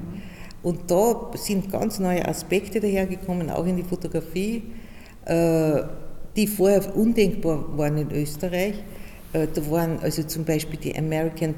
Und 0.62 0.90
da 0.90 1.30
sind 1.34 1.70
ganz 1.70 1.98
neue 1.98 2.26
Aspekte 2.26 2.80
dahergekommen, 2.80 3.50
auch 3.50 3.66
in 3.66 3.76
die 3.76 3.84
Fotografie, 3.84 4.64
äh, 5.24 5.82
die 6.36 6.46
vorher 6.46 6.96
undenkbar 6.96 7.78
waren 7.78 7.98
in 7.98 8.10
Österreich. 8.10 8.74
Äh, 9.32 9.46
da 9.52 9.70
waren 9.70 9.98
also 10.00 10.22
zum 10.24 10.44
Beispiel 10.44 10.78
die 10.78 10.96
American 10.96 11.54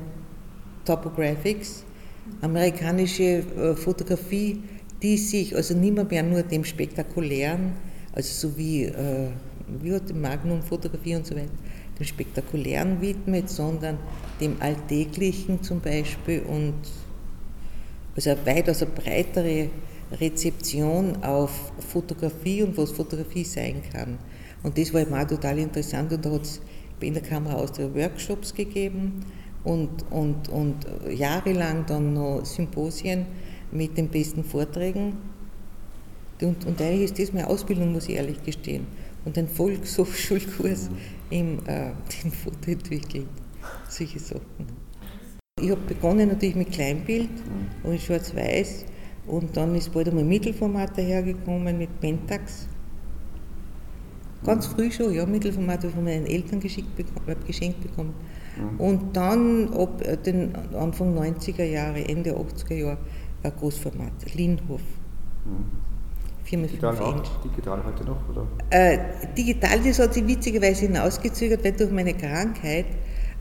Topographics, 0.85 1.85
amerikanische 2.41 3.23
äh, 3.23 3.75
Fotografie, 3.75 4.63
die 5.03 5.17
sich 5.17 5.55
also 5.55 5.75
nicht 5.75 6.11
mehr 6.11 6.23
nur 6.23 6.43
dem 6.43 6.65
Spektakulären, 6.65 7.73
also 8.13 8.49
so 8.49 8.57
wie, 8.57 8.85
äh, 8.85 9.29
wie 9.81 9.99
die 10.01 10.13
Magnum-Fotografie 10.13 11.17
und 11.17 11.27
so 11.27 11.35
weiter, 11.35 11.49
dem 11.99 12.07
Spektakulären 12.07 13.01
widmet, 13.01 13.49
sondern 13.49 13.99
dem 14.41 14.57
Alltäglichen 14.61 15.63
zum 15.63 15.81
Beispiel 15.81 16.41
und 16.41 16.75
also 18.17 18.31
eine 18.31 18.47
weitaus 18.47 18.83
eine 18.83 18.91
breitere 18.91 19.69
Rezeption 20.13 21.23
auf 21.23 21.73
Fotografie 21.79 22.63
und 22.63 22.77
was 22.77 22.91
Fotografie 22.91 23.45
sein 23.45 23.83
kann. 23.93 24.19
Und 24.63 24.77
das 24.77 24.93
war 24.93 25.03
eben 25.03 25.15
auch 25.15 25.27
total 25.27 25.59
interessant 25.59 26.13
und 26.13 26.25
da 26.25 26.33
hat 26.33 26.43
es 26.43 26.61
in 27.01 27.15
der 27.15 27.23
Kamera 27.23 27.55
aus 27.55 27.73
der 27.73 27.95
Workshops 27.95 28.53
gegeben 28.53 29.25
und, 29.65 29.91
und, 30.11 30.49
und 30.49 30.87
jahrelang 31.11 31.85
dann 31.87 32.15
noch 32.15 32.45
Symposien 32.45 33.27
mit 33.73 33.97
den 33.97 34.09
besten 34.09 34.45
Vorträgen. 34.45 35.15
Und, 36.41 36.65
und 36.65 36.81
eigentlich 36.81 37.11
ist 37.11 37.19
das 37.19 37.33
meine 37.33 37.49
Ausbildung, 37.49 37.93
muss 37.93 38.09
ich 38.09 38.17
ehrlich 38.17 38.43
gestehen. 38.43 38.87
Und 39.25 39.37
ein 39.37 39.49
Volkshochschulkurs 39.49 40.91
im, 41.29 41.59
äh, 41.67 41.91
im 42.25 42.33
Foto 42.33 42.71
entwickeln, 42.71 43.29
solche 43.89 44.19
Sachen. 44.19 44.81
Ich 45.61 45.71
habe 45.71 45.81
begonnen 45.83 46.29
natürlich 46.29 46.57
mit 46.57 46.73
Kleinbild 46.73 47.29
und 47.83 47.93
in 47.93 47.99
Schwarz-Weiß 47.99 48.87
und 49.27 49.55
dann 49.55 49.75
ist 49.75 49.93
bald 49.93 50.09
einmal 50.09 50.25
Mittelformat 50.25 50.97
dahergekommen 50.97 51.77
mit 51.77 52.01
Pentax. 52.01 52.67
Ganz 54.43 54.67
früh 54.67 54.91
schon, 54.91 55.13
ja, 55.13 55.27
Mittelformat 55.27 55.79
habe 55.79 55.89
ich 55.89 55.95
von 55.95 56.05
meinen 56.05 56.25
Eltern 56.25 56.61
geschickt, 56.61 56.97
bekommen, 56.97 57.37
geschenkt 57.47 57.83
bekommen. 57.83 58.15
Mhm. 58.57 58.81
Und 58.81 59.17
dann 59.17 59.73
ab 59.75 60.03
äh, 60.05 60.17
den 60.17 60.55
Anfang 60.75 61.17
90er 61.17 61.65
Jahre, 61.65 62.07
Ende 62.07 62.37
80er 62.37 62.75
Jahre, 62.75 62.99
ein 63.43 63.53
Großformat, 63.59 64.35
Lindhof. 64.35 64.83
Mhm. 65.45 65.91
4 66.45 66.65
x 66.65 66.73
5 66.81 67.01
Inch. 67.01 67.29
Digital 67.45 67.85
heute 67.85 68.05
noch? 68.05 68.29
Oder? 68.29 68.47
Äh, 68.71 68.99
digital, 69.37 69.79
das 69.81 69.99
hat 69.99 70.15
sich 70.15 70.27
witzigerweise 70.27 70.87
hinausgezögert, 70.87 71.65
weil 71.65 71.73
durch 71.73 71.93
meine 71.93 72.15
Krankheit 72.15 72.87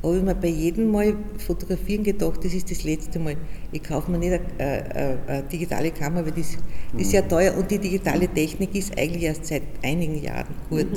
habe 0.04 0.18
ich 0.18 0.24
mir 0.24 0.36
bei 0.36 0.48
jedem 0.48 0.92
Mal 0.92 1.16
fotografieren 1.38 2.04
gedacht, 2.04 2.44
das 2.44 2.54
ist 2.54 2.72
das 2.72 2.84
letzte 2.84 3.20
Mal. 3.20 3.36
Ich 3.72 3.84
kaufe 3.84 4.12
mir 4.12 4.18
nicht 4.18 4.34
eine, 4.34 4.94
eine, 4.94 5.20
eine 5.28 5.44
digitale 5.44 5.92
Kamera, 5.92 6.26
weil 6.26 6.32
das, 6.32 6.58
das, 6.94 7.02
ist 7.02 7.12
sehr 7.12 7.24
mhm. 7.24 7.30
teuer 7.30 7.58
und 7.58 7.70
die 7.70 7.80
digitale 7.80 8.28
Technik 8.28 8.76
ist 8.76 8.98
eigentlich 8.98 9.24
erst 9.24 9.48
seit 9.48 9.64
einigen 9.84 10.22
Jahren 10.22 10.54
gut. 10.70 10.88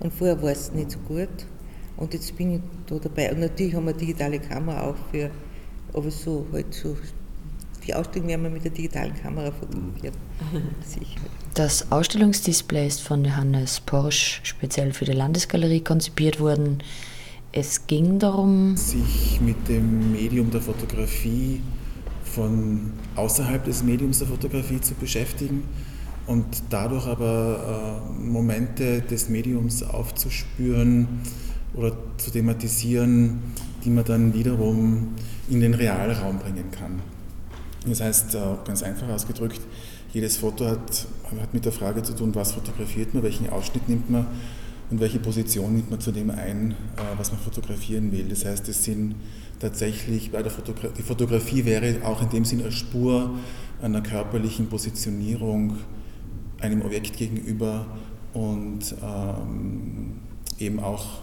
Und 0.00 0.12
vorher 0.12 0.40
war 0.42 0.50
es 0.50 0.72
nicht 0.72 0.92
so 0.92 0.98
gut. 1.00 1.28
Und 1.98 2.14
jetzt 2.14 2.36
bin 2.36 2.54
ich 2.54 2.60
da 2.86 2.96
dabei. 2.96 3.32
Und 3.32 3.40
natürlich 3.40 3.74
haben 3.74 3.84
wir 3.84 3.90
eine 3.90 3.98
digitale 3.98 4.38
Kamera 4.38 4.88
auch 4.88 4.96
für, 5.10 5.30
aber 5.92 6.10
so 6.10 6.46
halt 6.52 6.72
so, 6.72 6.96
die 7.86 7.94
Ausstellung 7.94 8.28
werden 8.28 8.42
wir 8.42 8.50
mit 8.50 8.64
der 8.64 8.70
digitalen 8.70 9.14
Kamera 9.14 9.50
fotografieren. 9.50 10.14
Sicher. 10.86 11.20
Das 11.54 11.90
Ausstellungsdisplay 11.90 12.86
ist 12.86 13.02
von 13.02 13.24
Johannes 13.24 13.80
Porsch 13.80 14.40
speziell 14.44 14.92
für 14.92 15.04
die 15.04 15.12
Landesgalerie 15.12 15.80
konzipiert 15.80 16.38
worden. 16.38 16.82
Es 17.50 17.86
ging 17.86 18.18
darum, 18.18 18.76
sich 18.76 19.40
mit 19.40 19.68
dem 19.68 20.12
Medium 20.12 20.50
der 20.50 20.60
Fotografie 20.60 21.62
von 22.22 22.92
außerhalb 23.16 23.64
des 23.64 23.82
Mediums 23.82 24.18
der 24.18 24.28
Fotografie 24.28 24.80
zu 24.80 24.94
beschäftigen 24.94 25.64
und 26.26 26.44
dadurch 26.68 27.06
aber 27.06 28.04
äh, 28.06 28.22
Momente 28.22 29.00
des 29.00 29.30
Mediums 29.30 29.82
aufzuspüren, 29.82 31.08
oder 31.74 31.92
zu 32.16 32.30
thematisieren, 32.30 33.38
die 33.84 33.90
man 33.90 34.04
dann 34.04 34.34
wiederum 34.34 35.14
in 35.48 35.60
den 35.60 35.74
Realraum 35.74 36.38
bringen 36.38 36.70
kann. 36.70 37.00
Das 37.86 38.00
heißt, 38.00 38.34
äh, 38.34 38.38
ganz 38.64 38.82
einfach 38.82 39.08
ausgedrückt, 39.08 39.60
jedes 40.12 40.38
Foto 40.38 40.66
hat, 40.66 41.06
hat 41.40 41.54
mit 41.54 41.64
der 41.64 41.72
Frage 41.72 42.02
zu 42.02 42.14
tun, 42.14 42.34
was 42.34 42.52
fotografiert 42.52 43.14
man, 43.14 43.22
welchen 43.22 43.48
Ausschnitt 43.50 43.88
nimmt 43.88 44.10
man 44.10 44.26
und 44.90 45.00
welche 45.00 45.18
Position 45.18 45.74
nimmt 45.74 45.90
man 45.90 46.00
zu 46.00 46.12
dem 46.12 46.30
ein, 46.30 46.72
äh, 46.72 46.74
was 47.16 47.30
man 47.30 47.40
fotografieren 47.40 48.10
will. 48.10 48.26
Das 48.28 48.44
heißt, 48.44 48.68
es 48.68 48.84
sind 48.84 49.14
tatsächlich, 49.58 50.30
bei 50.30 50.42
der 50.42 50.50
Fotogra 50.50 50.88
die 50.96 51.02
Fotografie 51.02 51.64
wäre 51.64 51.96
auch 52.04 52.22
in 52.22 52.30
dem 52.30 52.44
Sinne 52.44 52.64
eine 52.64 52.72
Spur 52.72 53.34
einer 53.80 54.00
körperlichen 54.00 54.68
Positionierung 54.68 55.76
einem 56.60 56.82
Objekt 56.82 57.16
gegenüber 57.16 57.86
und 58.32 58.94
ähm, 59.02 60.18
eben 60.58 60.80
auch 60.80 61.22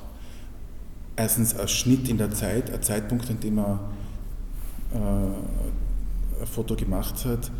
erstens 1.15 1.55
ein 1.55 1.67
Schnitt 1.67 2.09
in 2.09 2.17
der 2.17 2.31
Zeit, 2.31 2.71
ein 2.71 2.81
Zeitpunkt, 2.81 3.29
an 3.29 3.39
dem 3.39 3.57
er 3.57 3.79
äh, 4.93 4.97
ein 4.97 6.47
Foto 6.47 6.75
gemacht 6.75 7.25
hat 7.25 7.51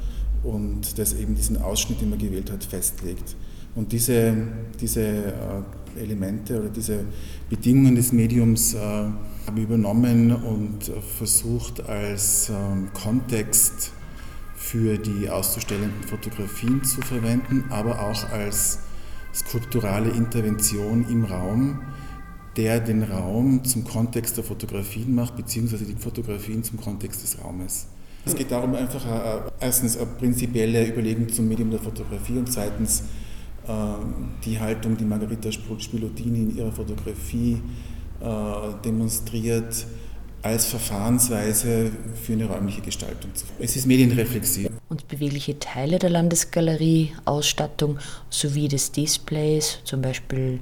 und 0.43 0.97
das 0.99 1.13
eben 1.13 1.35
diesen 1.35 1.61
Ausschnitt, 1.61 2.01
den 2.01 2.09
man 2.09 2.19
gewählt 2.19 2.51
hat, 2.51 2.63
festlegt. 2.63 3.35
Und 3.75 3.91
diese, 3.91 4.35
diese 4.79 5.01
äh, 5.01 6.01
Elemente 6.01 6.59
oder 6.59 6.69
diese 6.69 7.05
Bedingungen 7.49 7.95
des 7.95 8.11
Mediums 8.11 8.73
äh, 8.73 8.77
habe 8.77 9.57
ich 9.57 9.63
übernommen 9.63 10.33
und 10.33 10.91
versucht 11.17 11.87
als 11.87 12.49
ähm, 12.49 12.89
Kontext 12.93 13.91
für 14.55 14.97
die 14.97 15.29
auszustellenden 15.29 16.03
Fotografien 16.03 16.83
zu 16.83 17.01
verwenden, 17.01 17.65
aber 17.69 18.01
auch 18.01 18.31
als 18.31 18.79
skulpturale 19.33 20.09
Intervention 20.09 21.05
im 21.09 21.25
Raum, 21.25 21.81
der 22.57 22.79
den 22.79 23.03
Raum 23.03 23.63
zum 23.63 23.83
Kontext 23.83 24.37
der 24.37 24.43
Fotografien 24.43 25.13
macht, 25.13 25.35
beziehungsweise 25.35 25.85
die 25.85 25.95
Fotografien 25.95 26.63
zum 26.63 26.79
Kontext 26.79 27.23
des 27.23 27.43
Raumes. 27.43 27.87
Es 28.25 28.35
geht 28.35 28.51
darum, 28.51 28.73
einfach 28.73 29.05
äh, 29.05 29.41
erstens 29.59 29.97
eine 29.97 30.07
prinzipielle 30.07 30.87
Überlegung 30.87 31.29
zum 31.29 31.47
Medium 31.47 31.69
der 31.69 31.79
Fotografie 31.79 32.37
und 32.37 32.51
zweitens 32.51 33.03
äh, 33.67 33.71
die 34.43 34.59
Haltung, 34.59 34.97
die 34.97 35.05
Margarita 35.05 35.51
Spilotini 35.51 36.43
in 36.43 36.57
ihrer 36.57 36.71
Fotografie 36.71 37.61
äh, 38.21 38.25
demonstriert, 38.83 39.85
als 40.41 40.67
Verfahrensweise 40.67 41.91
für 42.21 42.33
eine 42.33 42.45
räumliche 42.45 42.81
Gestaltung 42.81 43.31
Es 43.59 43.75
ist 43.75 43.87
medienreflexiv. 43.87 44.69
Und 44.89 45.07
bewegliche 45.07 45.57
Teile 45.57 45.97
der 45.97 46.11
Landesgalerie, 46.11 47.13
Ausstattung 47.25 47.97
sowie 48.29 48.67
des 48.67 48.91
Displays, 48.91 49.79
zum 49.85 50.03
Beispiel 50.03 50.59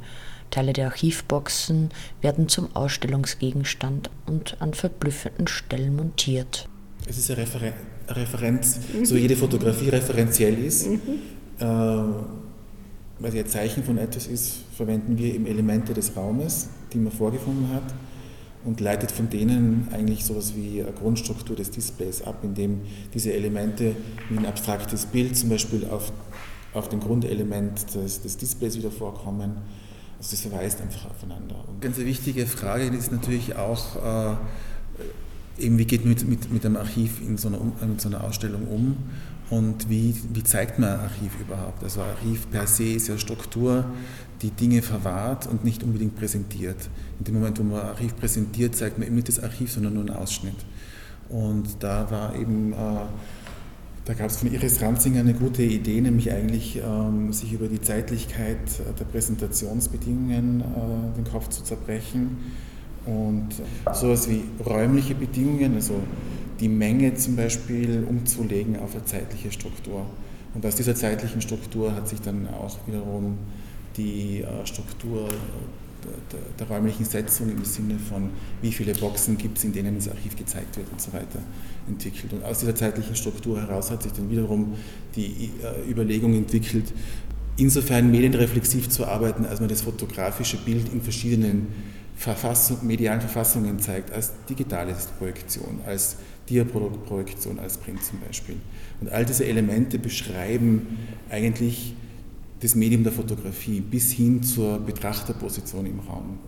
Teile 0.54 0.74
der 0.74 0.86
Archivboxen, 0.86 1.90
werden 2.22 2.48
zum 2.48 2.76
Ausstellungsgegenstand 2.76 4.12
und 4.28 4.58
an 4.62 4.74
verblüffenden 4.74 5.48
Stellen 5.48 5.96
montiert. 5.96 6.70
Es 7.08 7.18
ist 7.18 7.32
eine 7.32 7.42
Referen 7.42 7.74
Referenz, 8.08 8.80
mhm. 8.94 9.06
so 9.06 9.16
jede 9.16 9.36
Fotografie 9.36 9.90
referenziell 9.90 10.58
ist. 10.64 10.88
Mhm. 10.88 11.00
Äh, 11.60 11.66
weil 13.20 13.32
sie 13.32 13.40
ein 13.40 13.48
Zeichen 13.48 13.84
von 13.84 13.98
etwas 13.98 14.28
ist, 14.28 14.58
verwenden 14.76 15.18
wir 15.18 15.34
eben 15.34 15.46
Elemente 15.46 15.94
des 15.94 16.16
Raumes, 16.16 16.70
die 16.92 16.98
man 16.98 17.12
vorgefunden 17.12 17.74
hat 17.74 17.94
und 18.66 18.80
leitet 18.80 19.12
von 19.12 19.30
denen 19.30 19.88
eigentlich 19.92 20.26
sowas 20.26 20.54
wie 20.56 20.82
eine 20.82 20.92
Grundstruktur 20.92 21.56
des 21.56 21.72
Displays 21.72 22.22
ab, 22.22 22.40
indem 22.44 22.82
diese 23.14 23.34
Elemente 23.34 23.96
wie 24.30 24.38
ein 24.38 24.46
abstraktes 24.46 25.06
Bild 25.06 25.38
zum 25.38 25.50
Beispiel 25.50 25.86
auf, 25.90 26.12
auf 26.74 26.90
dem 26.90 27.00
Grundelement 27.00 27.96
des, 27.96 28.22
des 28.22 28.38
Displays 28.38 28.78
wieder 28.78 28.92
vorkommen. 28.92 29.58
Also 30.24 30.38
das 30.38 30.42
verweist 30.42 30.80
einfach 30.80 31.10
aufeinander. 31.10 31.68
Und 31.68 31.82
ganz 31.82 31.98
eine 31.98 32.06
wichtige 32.06 32.48
Frage 32.48 32.86
ist 32.86 33.12
natürlich 33.12 33.58
auch, 33.58 34.38
äh, 35.58 35.66
eben 35.66 35.78
wie 35.78 35.84
geht 35.84 36.06
man 36.06 36.14
mit, 36.14 36.26
mit, 36.26 36.50
mit 36.50 36.66
einem 36.66 36.78
Archiv 36.78 37.20
in 37.20 37.38
so, 37.38 37.50
einer, 37.50 37.60
in 37.82 38.00
so 38.00 38.08
einer 38.08 38.24
Ausstellung 38.24 38.66
um 38.70 38.96
und 39.50 39.90
wie, 39.90 40.16
wie 40.32 40.44
zeigt 40.44 40.80
man 40.80 40.92
ein 40.92 41.00
Archiv 41.02 41.34
überhaupt? 41.42 41.84
Also 41.84 42.04
Archiv 42.04 42.50
per 42.50 42.68
se 42.68 42.94
ist 42.94 43.10
ja 43.10 43.18
Struktur, 43.18 43.84
die 44.42 44.52
Dinge 44.52 44.82
verwahrt 44.82 45.46
und 45.46 45.66
nicht 45.66 45.84
unbedingt 45.84 46.16
präsentiert. 46.16 46.90
In 47.20 47.26
dem 47.26 47.34
Moment, 47.34 47.60
wo 47.60 47.64
man 47.64 47.82
Archiv 47.82 48.16
präsentiert, 48.16 48.78
zeigt 48.78 48.98
man 48.98 49.08
eben 49.08 49.16
nicht 49.16 49.28
das 49.28 49.44
Archiv, 49.44 49.74
sondern 49.74 49.96
nur 49.96 50.04
einen 50.04 50.16
Ausschnitt. 50.16 50.56
Und 51.28 51.68
da 51.82 52.10
war 52.10 52.34
eben, 52.34 52.72
äh, 52.72 52.76
da 54.06 54.14
gab 54.14 54.28
es 54.28 54.38
von 54.38 54.52
Iris 54.52 54.82
Ranzinger 54.82 55.22
eine 55.22 55.34
gute 55.34 55.64
Idee, 55.64 56.02
nämlich 56.02 56.32
eigentlich 56.32 56.82
ähm, 56.84 57.32
sich 57.32 57.54
über 57.54 57.68
die 57.68 57.80
Zeitlichkeit 57.80 58.58
der 59.00 59.06
Präsentationsbedingungen 59.06 60.62
äh, 60.62 61.16
den 61.18 61.24
Kopf 61.32 61.50
zu 61.50 61.64
zerbrechen 61.64 62.38
und 63.06 63.50
sowas 63.94 64.30
wie 64.30 64.44
räumliche 64.66 65.16
Bedingungen, 65.16 65.76
also 65.76 65.96
die 66.60 66.68
Menge 66.68 67.16
zum 67.16 67.36
Beispiel 67.36 68.06
umzulegen 68.08 68.78
auf 68.80 68.94
eine 68.94 69.06
zeitliche 69.06 69.52
Struktur. 69.52 70.06
Und 70.54 70.66
aus 70.66 70.76
dieser 70.76 70.96
zeitlichen 70.96 71.42
Struktur 71.42 71.96
hat 71.96 72.08
sich 72.08 72.22
dann 72.22 72.48
auch 72.48 72.78
wiederum 72.86 73.38
die 73.96 74.42
äh, 74.42 74.66
Struktur 74.66 75.30
der, 76.32 76.40
der, 76.60 76.68
räumlichen 76.68 77.06
Setzung 77.06 77.50
im 77.50 77.64
Sinne 77.64 77.98
von, 77.98 78.30
wie 78.62 78.72
viele 78.72 78.94
Boxen 78.94 79.38
gibt 79.38 79.58
es, 79.58 79.64
in 79.64 79.74
denen 79.74 79.96
das 79.96 80.10
Archiv 80.10 80.36
gezeigt 80.36 80.78
wird 80.78 80.92
und 80.92 81.02
so 81.02 81.14
weiter 81.14 81.40
entwickelt. 81.88 82.34
Und 82.34 82.44
aus 82.44 82.60
dieser 82.60 82.76
zeitlichen 82.76 83.16
Struktur 83.16 83.62
heraus 83.62 83.92
hat 83.92 84.04
sich 84.04 84.12
dann 84.14 84.30
wiederum 84.30 84.74
die 85.16 85.52
äh, 85.62 85.90
Überlegung 85.90 86.34
entwickelt, 86.34 86.94
insofern 87.58 88.10
medienreflexiv 88.12 88.90
zu 88.90 89.06
arbeiten, 89.06 89.46
als 89.46 89.60
man 89.60 89.70
das 89.70 89.82
fotografische 89.82 90.58
Bild 90.58 90.92
in 90.92 91.02
verschiedenen 91.02 91.68
Verfassung, 92.16 92.86
medialen 92.86 93.22
Verfassungen 93.22 93.80
zeigt, 93.80 94.12
als 94.12 94.32
digitale 94.50 94.96
Projektion, 95.18 95.82
als 95.86 96.18
Diaprojektion, 96.50 97.60
als 97.60 97.78
Print 97.78 98.04
zum 98.04 98.20
Beispiel. 98.20 98.56
Und 99.02 99.12
all 99.12 99.26
diese 99.26 99.46
Elemente 99.46 100.00
beschreiben 100.00 101.00
eigentlich 101.30 101.96
das 102.64 102.76
Medium 102.76 103.04
der 103.04 103.12
Fotografie 103.12 103.82
bis 103.82 104.14
hin 104.14 104.42
zur 104.42 104.80
Betrachterposition 104.80 105.86
im 105.86 106.00
Raum. 106.00 106.40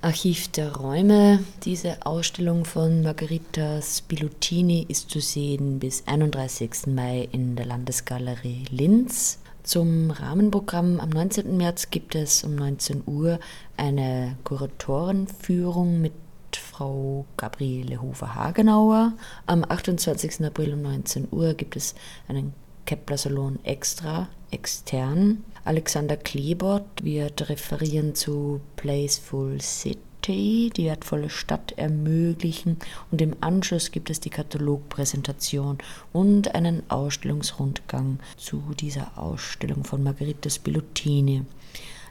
Archiv 0.00 0.48
der 0.48 0.76
Räume. 0.76 1.40
Diese 1.64 2.06
Ausstellung 2.06 2.64
von 2.64 3.02
Margherita 3.02 3.82
Spilutini 3.82 4.86
ist 4.88 5.10
zu 5.10 5.20
sehen 5.20 5.80
bis 5.80 6.04
31. 6.06 6.86
Mai 6.86 7.28
in 7.32 7.56
der 7.56 7.66
Landesgalerie 7.66 8.66
Linz. 8.70 9.38
Zum 9.64 10.10
Rahmenprogramm 10.10 11.00
am 11.00 11.10
19. 11.10 11.56
März 11.56 11.90
gibt 11.90 12.14
es 12.14 12.42
um 12.44 12.54
19 12.54 13.02
Uhr 13.06 13.38
eine 13.76 14.36
Kuratorenführung 14.44 16.00
mit 16.00 16.12
Frau 16.56 17.26
Gabriele 17.36 18.00
Hofer-Hagenauer. 18.00 19.12
Am 19.46 19.64
28. 19.68 20.44
April 20.44 20.74
um 20.74 20.82
19 20.82 21.28
Uhr 21.30 21.54
gibt 21.54 21.76
es 21.76 21.94
einen 22.28 22.54
Kepler 22.86 23.16
Salon 23.18 23.58
extra, 23.64 24.28
extern. 24.50 25.44
Alexander 25.64 26.16
Klebert 26.16 27.04
wird 27.04 27.48
referieren 27.48 28.14
zu 28.14 28.60
Placeful 28.76 29.60
City, 29.60 30.70
die 30.76 30.84
wertvolle 30.86 31.30
Stadt 31.30 31.72
ermöglichen. 31.76 32.78
Und 33.10 33.22
im 33.22 33.36
Anschluss 33.40 33.90
gibt 33.90 34.10
es 34.10 34.20
die 34.20 34.30
Katalogpräsentation 34.30 35.78
und 36.12 36.54
einen 36.54 36.82
Ausstellungsrundgang 36.90 38.18
zu 38.36 38.62
dieser 38.78 39.16
Ausstellung 39.16 39.84
von 39.84 40.02
Margherita 40.02 40.50
Spilutini. 40.50 41.44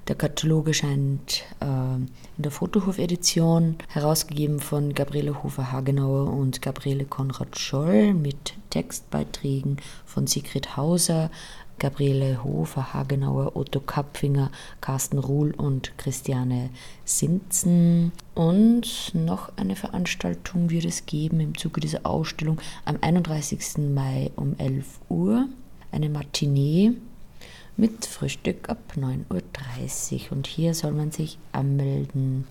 Der 0.08 0.16
Katalog 0.16 0.68
erscheint 0.68 1.44
äh, 1.60 1.66
in 1.66 2.10
der 2.38 2.52
Fotohof-Edition, 2.52 3.76
herausgegeben 3.88 4.60
von 4.60 4.94
Gabriele 4.94 5.44
Hofer-Hagenauer 5.44 6.34
und 6.34 6.62
Gabriele 6.62 7.06
Konrad-Scholl 7.06 8.14
mit 8.16 8.56
Textbeiträgen 8.72 9.78
von 10.06 10.26
Sigrid 10.26 10.76
Hauser, 10.76 11.30
Gabriele 11.78 12.44
Hofer, 12.44 12.94
Hagenauer, 12.94 13.56
Otto 13.56 13.80
Kapfinger, 13.80 14.52
Carsten 14.82 15.20
Ruhl 15.20 15.52
und 15.52 15.98
Christiane 15.98 16.72
Sinzen. 17.06 18.12
Und 18.34 19.12
noch 19.14 19.52
eine 19.56 19.76
Veranstaltung 19.76 20.70
wird 20.72 20.86
es 20.86 21.06
geben 21.06 21.40
im 21.40 21.58
Zuge 21.58 21.80
dieser 21.80 22.06
Ausstellung 22.06 22.60
am 22.86 22.98
31. 23.02 23.78
Mai 23.94 24.32
um 24.36 24.56
11 24.58 25.00
Uhr. 25.10 25.48
Eine 25.92 26.10
Matinee 26.10 26.94
mit 27.78 28.06
Frühstück 28.06 28.70
ab 28.70 28.80
9.30 28.96 30.26
Uhr. 30.26 30.32
Und 30.32 30.48
hier 30.48 30.74
soll 30.74 30.92
man 30.92 31.12
sich 31.12 31.38
anmelden. 31.52 32.46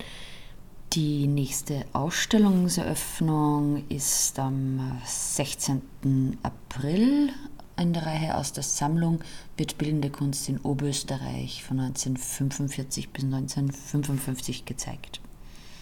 Die 0.92 1.28
nächste 1.28 1.84
Ausstellungseröffnung 1.92 3.84
ist 3.88 4.38
am 4.40 5.00
16. 5.04 6.36
April. 6.42 7.30
In 7.78 7.92
der 7.92 8.06
Reihe 8.06 8.36
aus 8.36 8.52
der 8.52 8.64
Sammlung 8.64 9.20
wird 9.56 9.78
Bildende 9.78 10.10
Kunst 10.10 10.48
in 10.48 10.58
Oberösterreich 10.58 11.62
von 11.62 11.78
1945 11.80 13.10
bis 13.10 13.24
1955 13.24 14.64
gezeigt. 14.64 15.20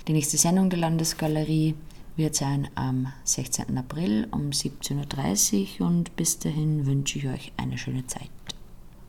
Die 0.07 0.13
nächste 0.13 0.37
Sendung 0.37 0.71
der 0.71 0.79
Landesgalerie 0.79 1.75
wird 2.17 2.35
sein 2.35 2.69
am 2.75 3.13
16. 3.25 3.79
April 3.79 4.29
um 4.31 4.51
17.30 4.51 5.81
Uhr 5.81 5.87
und 5.87 6.15
bis 6.17 6.39
dahin 6.39 6.85
wünsche 6.87 7.19
ich 7.19 7.29
euch 7.29 7.53
eine 7.57 7.79
schöne 7.79 8.07
Zeit. 8.07 8.31